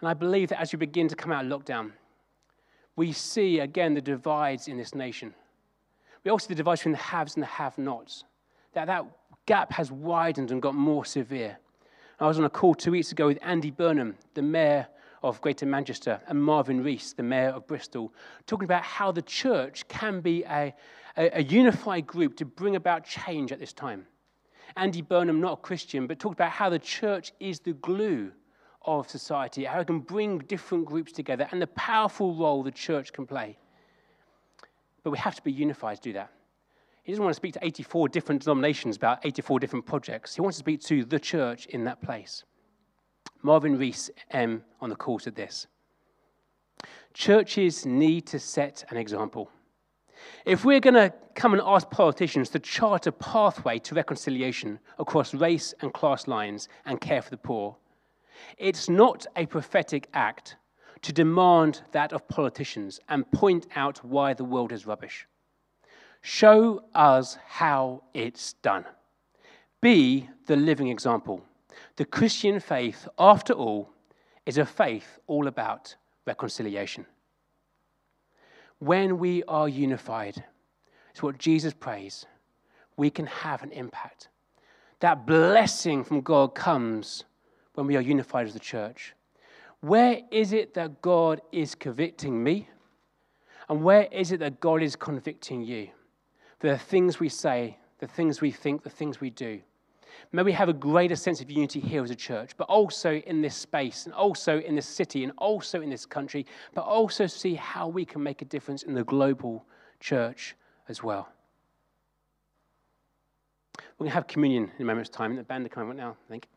And 0.00 0.08
I 0.08 0.14
believe 0.14 0.48
that 0.48 0.60
as 0.60 0.72
we 0.72 0.78
begin 0.78 1.06
to 1.08 1.16
come 1.16 1.30
out 1.30 1.44
of 1.44 1.50
lockdown, 1.50 1.92
we 2.96 3.12
see 3.12 3.60
again 3.60 3.94
the 3.94 4.00
divides 4.00 4.66
in 4.66 4.76
this 4.76 4.94
nation. 4.94 5.32
We 6.24 6.30
also 6.30 6.48
see 6.48 6.54
the 6.54 6.58
divides 6.58 6.80
between 6.80 6.92
the 6.92 6.98
haves 6.98 7.34
and 7.34 7.42
the 7.42 7.46
have 7.46 7.78
nots. 7.78 8.24
That, 8.72 8.86
that 8.86 9.06
gap 9.46 9.72
has 9.72 9.92
widened 9.92 10.50
and 10.50 10.60
got 10.60 10.74
more 10.74 11.04
severe. 11.04 11.58
I 12.20 12.26
was 12.26 12.38
on 12.38 12.44
a 12.44 12.50
call 12.50 12.74
two 12.74 12.92
weeks 12.92 13.10
ago 13.10 13.26
with 13.26 13.38
Andy 13.42 13.72
Burnham, 13.72 14.14
the 14.34 14.42
mayor 14.42 14.86
of 15.24 15.40
Greater 15.40 15.66
Manchester, 15.66 16.20
and 16.28 16.42
Marvin 16.42 16.82
Rees, 16.84 17.12
the 17.12 17.24
mayor 17.24 17.48
of 17.48 17.66
Bristol, 17.66 18.12
talking 18.46 18.66
about 18.66 18.84
how 18.84 19.10
the 19.10 19.22
church 19.22 19.88
can 19.88 20.20
be 20.20 20.44
a, 20.44 20.72
a, 21.16 21.38
a 21.38 21.42
unified 21.42 22.06
group 22.06 22.36
to 22.36 22.44
bring 22.44 22.76
about 22.76 23.04
change 23.04 23.50
at 23.50 23.58
this 23.58 23.72
time. 23.72 24.06
Andy 24.76 25.02
Burnham, 25.02 25.40
not 25.40 25.52
a 25.54 25.56
Christian, 25.56 26.06
but 26.06 26.20
talked 26.20 26.34
about 26.34 26.52
how 26.52 26.68
the 26.68 26.78
church 26.78 27.32
is 27.40 27.58
the 27.58 27.72
glue 27.72 28.30
of 28.82 29.08
society, 29.08 29.64
how 29.64 29.80
it 29.80 29.86
can 29.86 30.00
bring 30.00 30.38
different 30.38 30.84
groups 30.84 31.10
together, 31.10 31.48
and 31.50 31.60
the 31.60 31.66
powerful 31.68 32.34
role 32.34 32.62
the 32.62 32.70
church 32.70 33.12
can 33.12 33.26
play. 33.26 33.58
But 35.02 35.10
we 35.10 35.18
have 35.18 35.34
to 35.34 35.42
be 35.42 35.52
unified 35.52 35.96
to 35.96 36.02
do 36.02 36.12
that. 36.12 36.30
He 37.04 37.12
doesn't 37.12 37.22
want 37.22 37.34
to 37.34 37.36
speak 37.36 37.52
to 37.52 37.64
84 37.64 38.08
different 38.08 38.42
denominations 38.42 38.96
about 38.96 39.24
84 39.24 39.60
different 39.60 39.84
projects. 39.84 40.34
He 40.34 40.40
wants 40.40 40.56
to 40.56 40.60
speak 40.60 40.80
to 40.84 41.04
the 41.04 41.20
church 41.20 41.66
in 41.66 41.84
that 41.84 42.00
place. 42.00 42.44
Marvin 43.42 43.78
Rees 43.78 44.10
M 44.30 44.64
on 44.80 44.88
the 44.88 44.96
call 44.96 45.18
said 45.18 45.34
this 45.34 45.66
Churches 47.12 47.84
need 47.84 48.26
to 48.28 48.38
set 48.38 48.84
an 48.88 48.96
example. 48.96 49.50
If 50.46 50.64
we're 50.64 50.80
going 50.80 50.94
to 50.94 51.12
come 51.34 51.52
and 51.52 51.62
ask 51.64 51.90
politicians 51.90 52.48
to 52.50 52.58
chart 52.58 53.06
a 53.06 53.12
pathway 53.12 53.78
to 53.80 53.94
reconciliation 53.94 54.78
across 54.98 55.34
race 55.34 55.74
and 55.80 55.92
class 55.92 56.26
lines 56.26 56.68
and 56.86 57.00
care 57.02 57.20
for 57.20 57.30
the 57.30 57.36
poor, 57.36 57.76
it's 58.56 58.88
not 58.88 59.26
a 59.36 59.44
prophetic 59.44 60.08
act 60.14 60.56
to 61.02 61.12
demand 61.12 61.82
that 61.92 62.14
of 62.14 62.26
politicians 62.28 62.98
and 63.10 63.30
point 63.30 63.66
out 63.76 64.02
why 64.02 64.32
the 64.32 64.44
world 64.44 64.72
is 64.72 64.86
rubbish. 64.86 65.26
Show 66.26 66.84
us 66.94 67.36
how 67.46 68.02
it's 68.14 68.54
done. 68.54 68.86
Be 69.82 70.26
the 70.46 70.56
living 70.56 70.88
example. 70.88 71.42
The 71.96 72.06
Christian 72.06 72.60
faith, 72.60 73.06
after 73.18 73.52
all, 73.52 73.90
is 74.46 74.56
a 74.56 74.64
faith 74.64 75.18
all 75.26 75.48
about 75.48 75.94
reconciliation. 76.26 77.04
When 78.78 79.18
we 79.18 79.42
are 79.42 79.68
unified, 79.68 80.42
it's 81.10 81.22
what 81.22 81.36
Jesus 81.36 81.74
prays, 81.74 82.24
we 82.96 83.10
can 83.10 83.26
have 83.26 83.62
an 83.62 83.72
impact. 83.72 84.28
That 85.00 85.26
blessing 85.26 86.04
from 86.04 86.22
God 86.22 86.54
comes 86.54 87.24
when 87.74 87.86
we 87.86 87.96
are 87.96 88.00
unified 88.00 88.46
as 88.46 88.54
the 88.54 88.60
church. 88.60 89.14
Where 89.80 90.22
is 90.30 90.54
it 90.54 90.72
that 90.72 91.02
God 91.02 91.42
is 91.52 91.74
convicting 91.74 92.42
me? 92.42 92.70
And 93.68 93.84
where 93.84 94.08
is 94.10 94.32
it 94.32 94.40
that 94.40 94.58
God 94.60 94.82
is 94.82 94.96
convicting 94.96 95.60
you? 95.60 95.90
The 96.70 96.78
things 96.78 97.20
we 97.20 97.28
say, 97.28 97.76
the 97.98 98.06
things 98.06 98.40
we 98.40 98.50
think, 98.50 98.82
the 98.82 98.88
things 98.90 99.20
we 99.20 99.28
do. 99.28 99.60
May 100.32 100.42
we 100.42 100.52
have 100.52 100.70
a 100.70 100.72
greater 100.72 101.14
sense 101.14 101.42
of 101.42 101.50
unity 101.50 101.78
here 101.78 102.02
as 102.02 102.10
a 102.10 102.14
church, 102.14 102.56
but 102.56 102.64
also 102.68 103.16
in 103.16 103.42
this 103.42 103.54
space, 103.54 104.06
and 104.06 104.14
also 104.14 104.60
in 104.60 104.74
this 104.74 104.86
city, 104.86 105.24
and 105.24 105.32
also 105.36 105.82
in 105.82 105.90
this 105.90 106.06
country, 106.06 106.46
but 106.74 106.82
also 106.82 107.26
see 107.26 107.54
how 107.54 107.88
we 107.88 108.06
can 108.06 108.22
make 108.22 108.40
a 108.40 108.46
difference 108.46 108.82
in 108.82 108.94
the 108.94 109.04
global 109.04 109.66
church 110.00 110.56
as 110.88 111.02
well. 111.02 111.28
We're 113.76 114.06
going 114.06 114.10
to 114.10 114.14
have 114.14 114.26
communion 114.26 114.70
in 114.78 114.82
a 114.82 114.86
moment's 114.86 115.10
time. 115.10 115.36
The 115.36 115.42
band 115.42 115.66
are 115.66 115.68
coming 115.68 115.90
right 115.90 115.98
now, 115.98 116.16
I 116.26 116.28
think. 116.30 116.48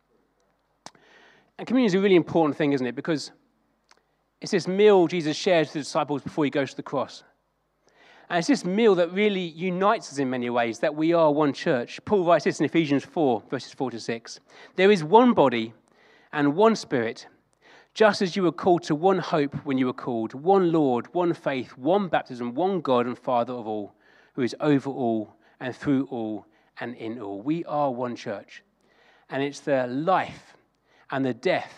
And 1.57 1.67
communion 1.67 1.87
is 1.87 1.95
a 1.95 1.99
really 1.99 2.15
important 2.15 2.55
thing, 2.55 2.71
isn't 2.71 2.87
it? 2.87 2.95
Because 2.95 3.31
it's 4.39 4.51
this 4.51 4.69
meal 4.69 5.07
Jesus 5.07 5.35
shares 5.35 5.67
with 5.67 5.73
the 5.73 5.79
disciples 5.79 6.21
before 6.21 6.45
he 6.45 6.49
goes 6.49 6.69
to 6.69 6.77
the 6.77 6.83
cross. 6.83 7.23
And 8.29 8.39
it's 8.39 8.47
this 8.47 8.65
meal 8.65 8.95
that 8.95 9.13
really 9.13 9.45
unites 9.45 10.11
us 10.11 10.17
in 10.17 10.29
many 10.29 10.49
ways, 10.49 10.79
that 10.79 10.95
we 10.95 11.13
are 11.13 11.31
one 11.31 11.53
church. 11.53 12.03
Paul 12.03 12.25
writes 12.25 12.43
this 12.43 12.59
in 12.59 12.65
Ephesians 12.65 13.05
4, 13.05 13.43
verses 13.49 13.71
4 13.71 13.91
to 13.91 13.99
6. 13.99 14.39
There 14.75 14.91
is 14.91 15.03
one 15.03 15.33
body 15.33 15.73
and 16.33 16.55
one 16.55 16.75
spirit, 16.75 17.27
just 17.93 18.21
as 18.21 18.35
you 18.35 18.43
were 18.43 18.51
called 18.51 18.83
to 18.83 18.95
one 18.95 19.19
hope 19.19 19.55
when 19.65 19.77
you 19.77 19.85
were 19.85 19.93
called, 19.93 20.33
one 20.33 20.73
Lord, 20.73 21.13
one 21.13 21.33
faith, 21.33 21.77
one 21.77 22.09
baptism, 22.09 22.53
one 22.53 22.81
God 22.81 23.05
and 23.05 23.17
Father 23.17 23.53
of 23.53 23.65
all, 23.65 23.95
who 24.33 24.41
is 24.41 24.55
over 24.59 24.89
all 24.89 25.33
and 25.61 25.73
through 25.73 26.07
all 26.11 26.45
and 26.81 26.95
in 26.95 27.19
all. 27.19 27.41
We 27.41 27.63
are 27.63 27.91
one 27.91 28.17
church. 28.17 28.61
And 29.29 29.41
it's 29.41 29.61
the 29.61 29.87
life 29.87 30.53
and 31.11 31.25
the 31.25 31.33
death 31.33 31.73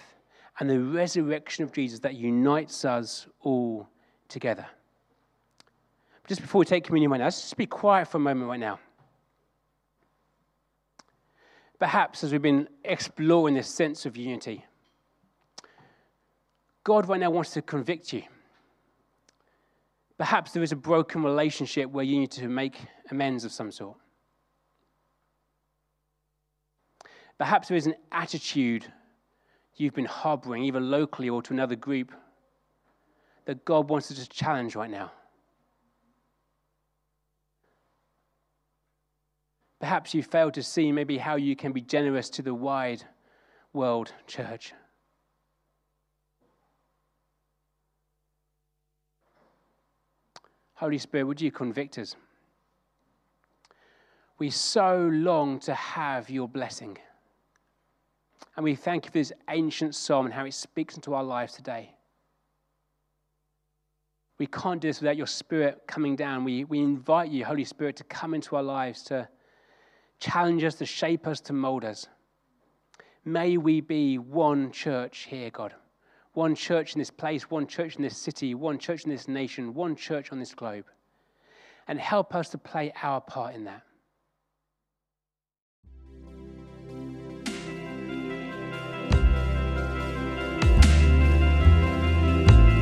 and 0.60 0.68
the 0.68 0.80
resurrection 0.80 1.64
of 1.64 1.72
Jesus 1.72 2.00
that 2.00 2.16
unites 2.16 2.86
us 2.86 3.28
all 3.42 3.88
together 4.28 4.66
just 6.30 6.42
before 6.42 6.60
we 6.60 6.66
take 6.66 6.84
communion 6.84 7.10
right 7.10 7.18
now, 7.18 7.24
let's 7.24 7.42
just 7.42 7.58
be 7.58 7.66
quiet 7.66 8.08
for 8.08 8.18
a 8.18 8.20
moment 8.20 8.48
right 8.48 8.60
now. 8.60 8.80
Perhaps 11.80 12.24
as 12.24 12.32
we've 12.32 12.40
been 12.40 12.68
exploring 12.84 13.56
this 13.56 13.68
sense 13.68 14.06
of 14.06 14.16
unity, 14.16 14.64
God 16.84 17.10
right 17.10 17.20
now 17.20 17.32
wants 17.32 17.52
to 17.54 17.64
convict 17.64 18.14
you. 18.14 18.22
Perhaps 20.20 20.52
there 20.52 20.62
is 20.62 20.72
a 20.72 20.76
broken 20.76 21.24
relationship 21.24 21.90
where 21.90 22.06
you 22.06 22.20
need 22.20 22.32
to 22.32 22.48
make 22.48 22.78
amends 23.10 23.44
of 23.44 23.52
some 23.52 23.72
sort. 23.72 23.98
Perhaps 27.40 27.70
there 27.70 27.78
is 27.78 27.88
an 27.88 27.96
attitude 28.12 28.86
you've 29.78 29.96
been 29.96 30.06
harboring, 30.06 30.64
either 30.64 30.80
locally 30.80 31.28
or 31.28 31.42
to 31.42 31.54
another 31.54 31.76
group, 31.76 32.12
that 33.46 33.66
God 33.66 33.90
wants 33.90 34.10
to 34.10 34.16
just 34.16 34.30
challenge 34.30 34.76
right 34.76 34.92
now. 34.92 35.12
Perhaps 39.80 40.14
you 40.14 40.22
fail 40.22 40.52
to 40.52 40.62
see 40.62 40.92
maybe 40.92 41.18
how 41.18 41.36
you 41.36 41.56
can 41.56 41.72
be 41.72 41.82
generous 41.82 42.30
to 42.32 42.42
the 42.42 42.54
wide 42.54 43.04
world 43.74 44.12
church. 44.28 44.74
Holy 50.74 50.98
Spirit, 50.98 51.26
would 51.26 51.42
you 51.42 51.52
convict 51.52 51.98
us? 51.98 52.16
We 54.38 54.50
so 54.50 55.10
long 55.12 55.60
to 55.62 55.74
have 55.74 56.30
your 56.30 56.48
blessing. 56.48 56.98
And 58.56 58.64
we 58.64 58.76
thank 58.76 59.06
you 59.06 59.12
for 59.12 59.18
this 59.18 59.34
ancient 59.50 59.96
psalm 59.96 60.26
and 60.26 60.34
how 60.34 60.46
it 60.46 60.54
speaks 60.54 60.96
into 60.96 61.14
our 61.14 61.24
lives 61.24 61.54
today. 61.54 61.94
We 64.38 64.48
can't 64.48 64.82
do 64.82 64.88
this 64.88 65.02
without 65.02 65.18
your 65.18 65.28
Spirit 65.28 65.84
coming 65.86 66.16
down. 66.16 66.46
We, 66.46 66.64
we 66.64 66.80
invite 66.80 67.30
you, 67.30 67.44
Holy 67.44 67.66
Spirit, 67.66 67.98
to 67.98 68.06
come 68.06 68.34
into 68.34 68.56
our 68.56 68.64
lives 68.64 69.04
to 69.04 69.28
challenge 70.20 70.64
us, 70.64 70.76
to 70.76 70.86
shape 70.86 71.28
us, 71.28 71.40
to 71.42 71.54
mold 71.54 71.86
us. 71.86 72.08
May 73.26 73.58
we 73.58 73.82
be 73.82 74.18
one 74.18 74.72
church 74.72 75.28
here, 75.30 75.50
God. 75.50 75.74
One 76.34 76.56
church 76.56 76.94
in 76.94 77.00
this 77.00 77.12
place, 77.12 77.50
one 77.50 77.68
church 77.68 77.96
in 77.96 78.02
this 78.02 78.18
city, 78.18 78.56
one 78.56 78.78
church 78.78 79.04
in 79.04 79.10
this 79.10 79.28
nation, 79.28 79.74
one 79.74 79.96
church 79.96 80.32
on 80.32 80.40
this 80.40 80.54
globe. 80.54 80.86
And 81.88 82.00
help 82.00 82.36
us 82.36 82.50
to 82.50 82.58
play 82.58 82.94
our 83.02 83.20
part 83.20 83.56
in 83.56 83.66
that. 83.66 83.84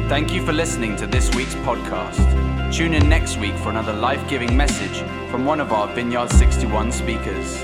Thank 0.09 0.33
you 0.33 0.45
for 0.45 0.53
listening 0.53 0.95
to 0.97 1.07
this 1.07 1.33
week's 1.35 1.55
podcast. 1.55 2.56
Tune 2.71 2.93
in 2.93 3.07
next 3.07 3.37
week 3.37 3.55
for 3.55 3.69
another 3.69 3.93
life 3.93 4.27
giving 4.27 4.55
message 4.55 4.99
from 5.31 5.45
one 5.45 5.61
of 5.61 5.71
our 5.71 5.87
Vineyard 5.87 6.29
61 6.29 6.91
speakers. 6.91 7.63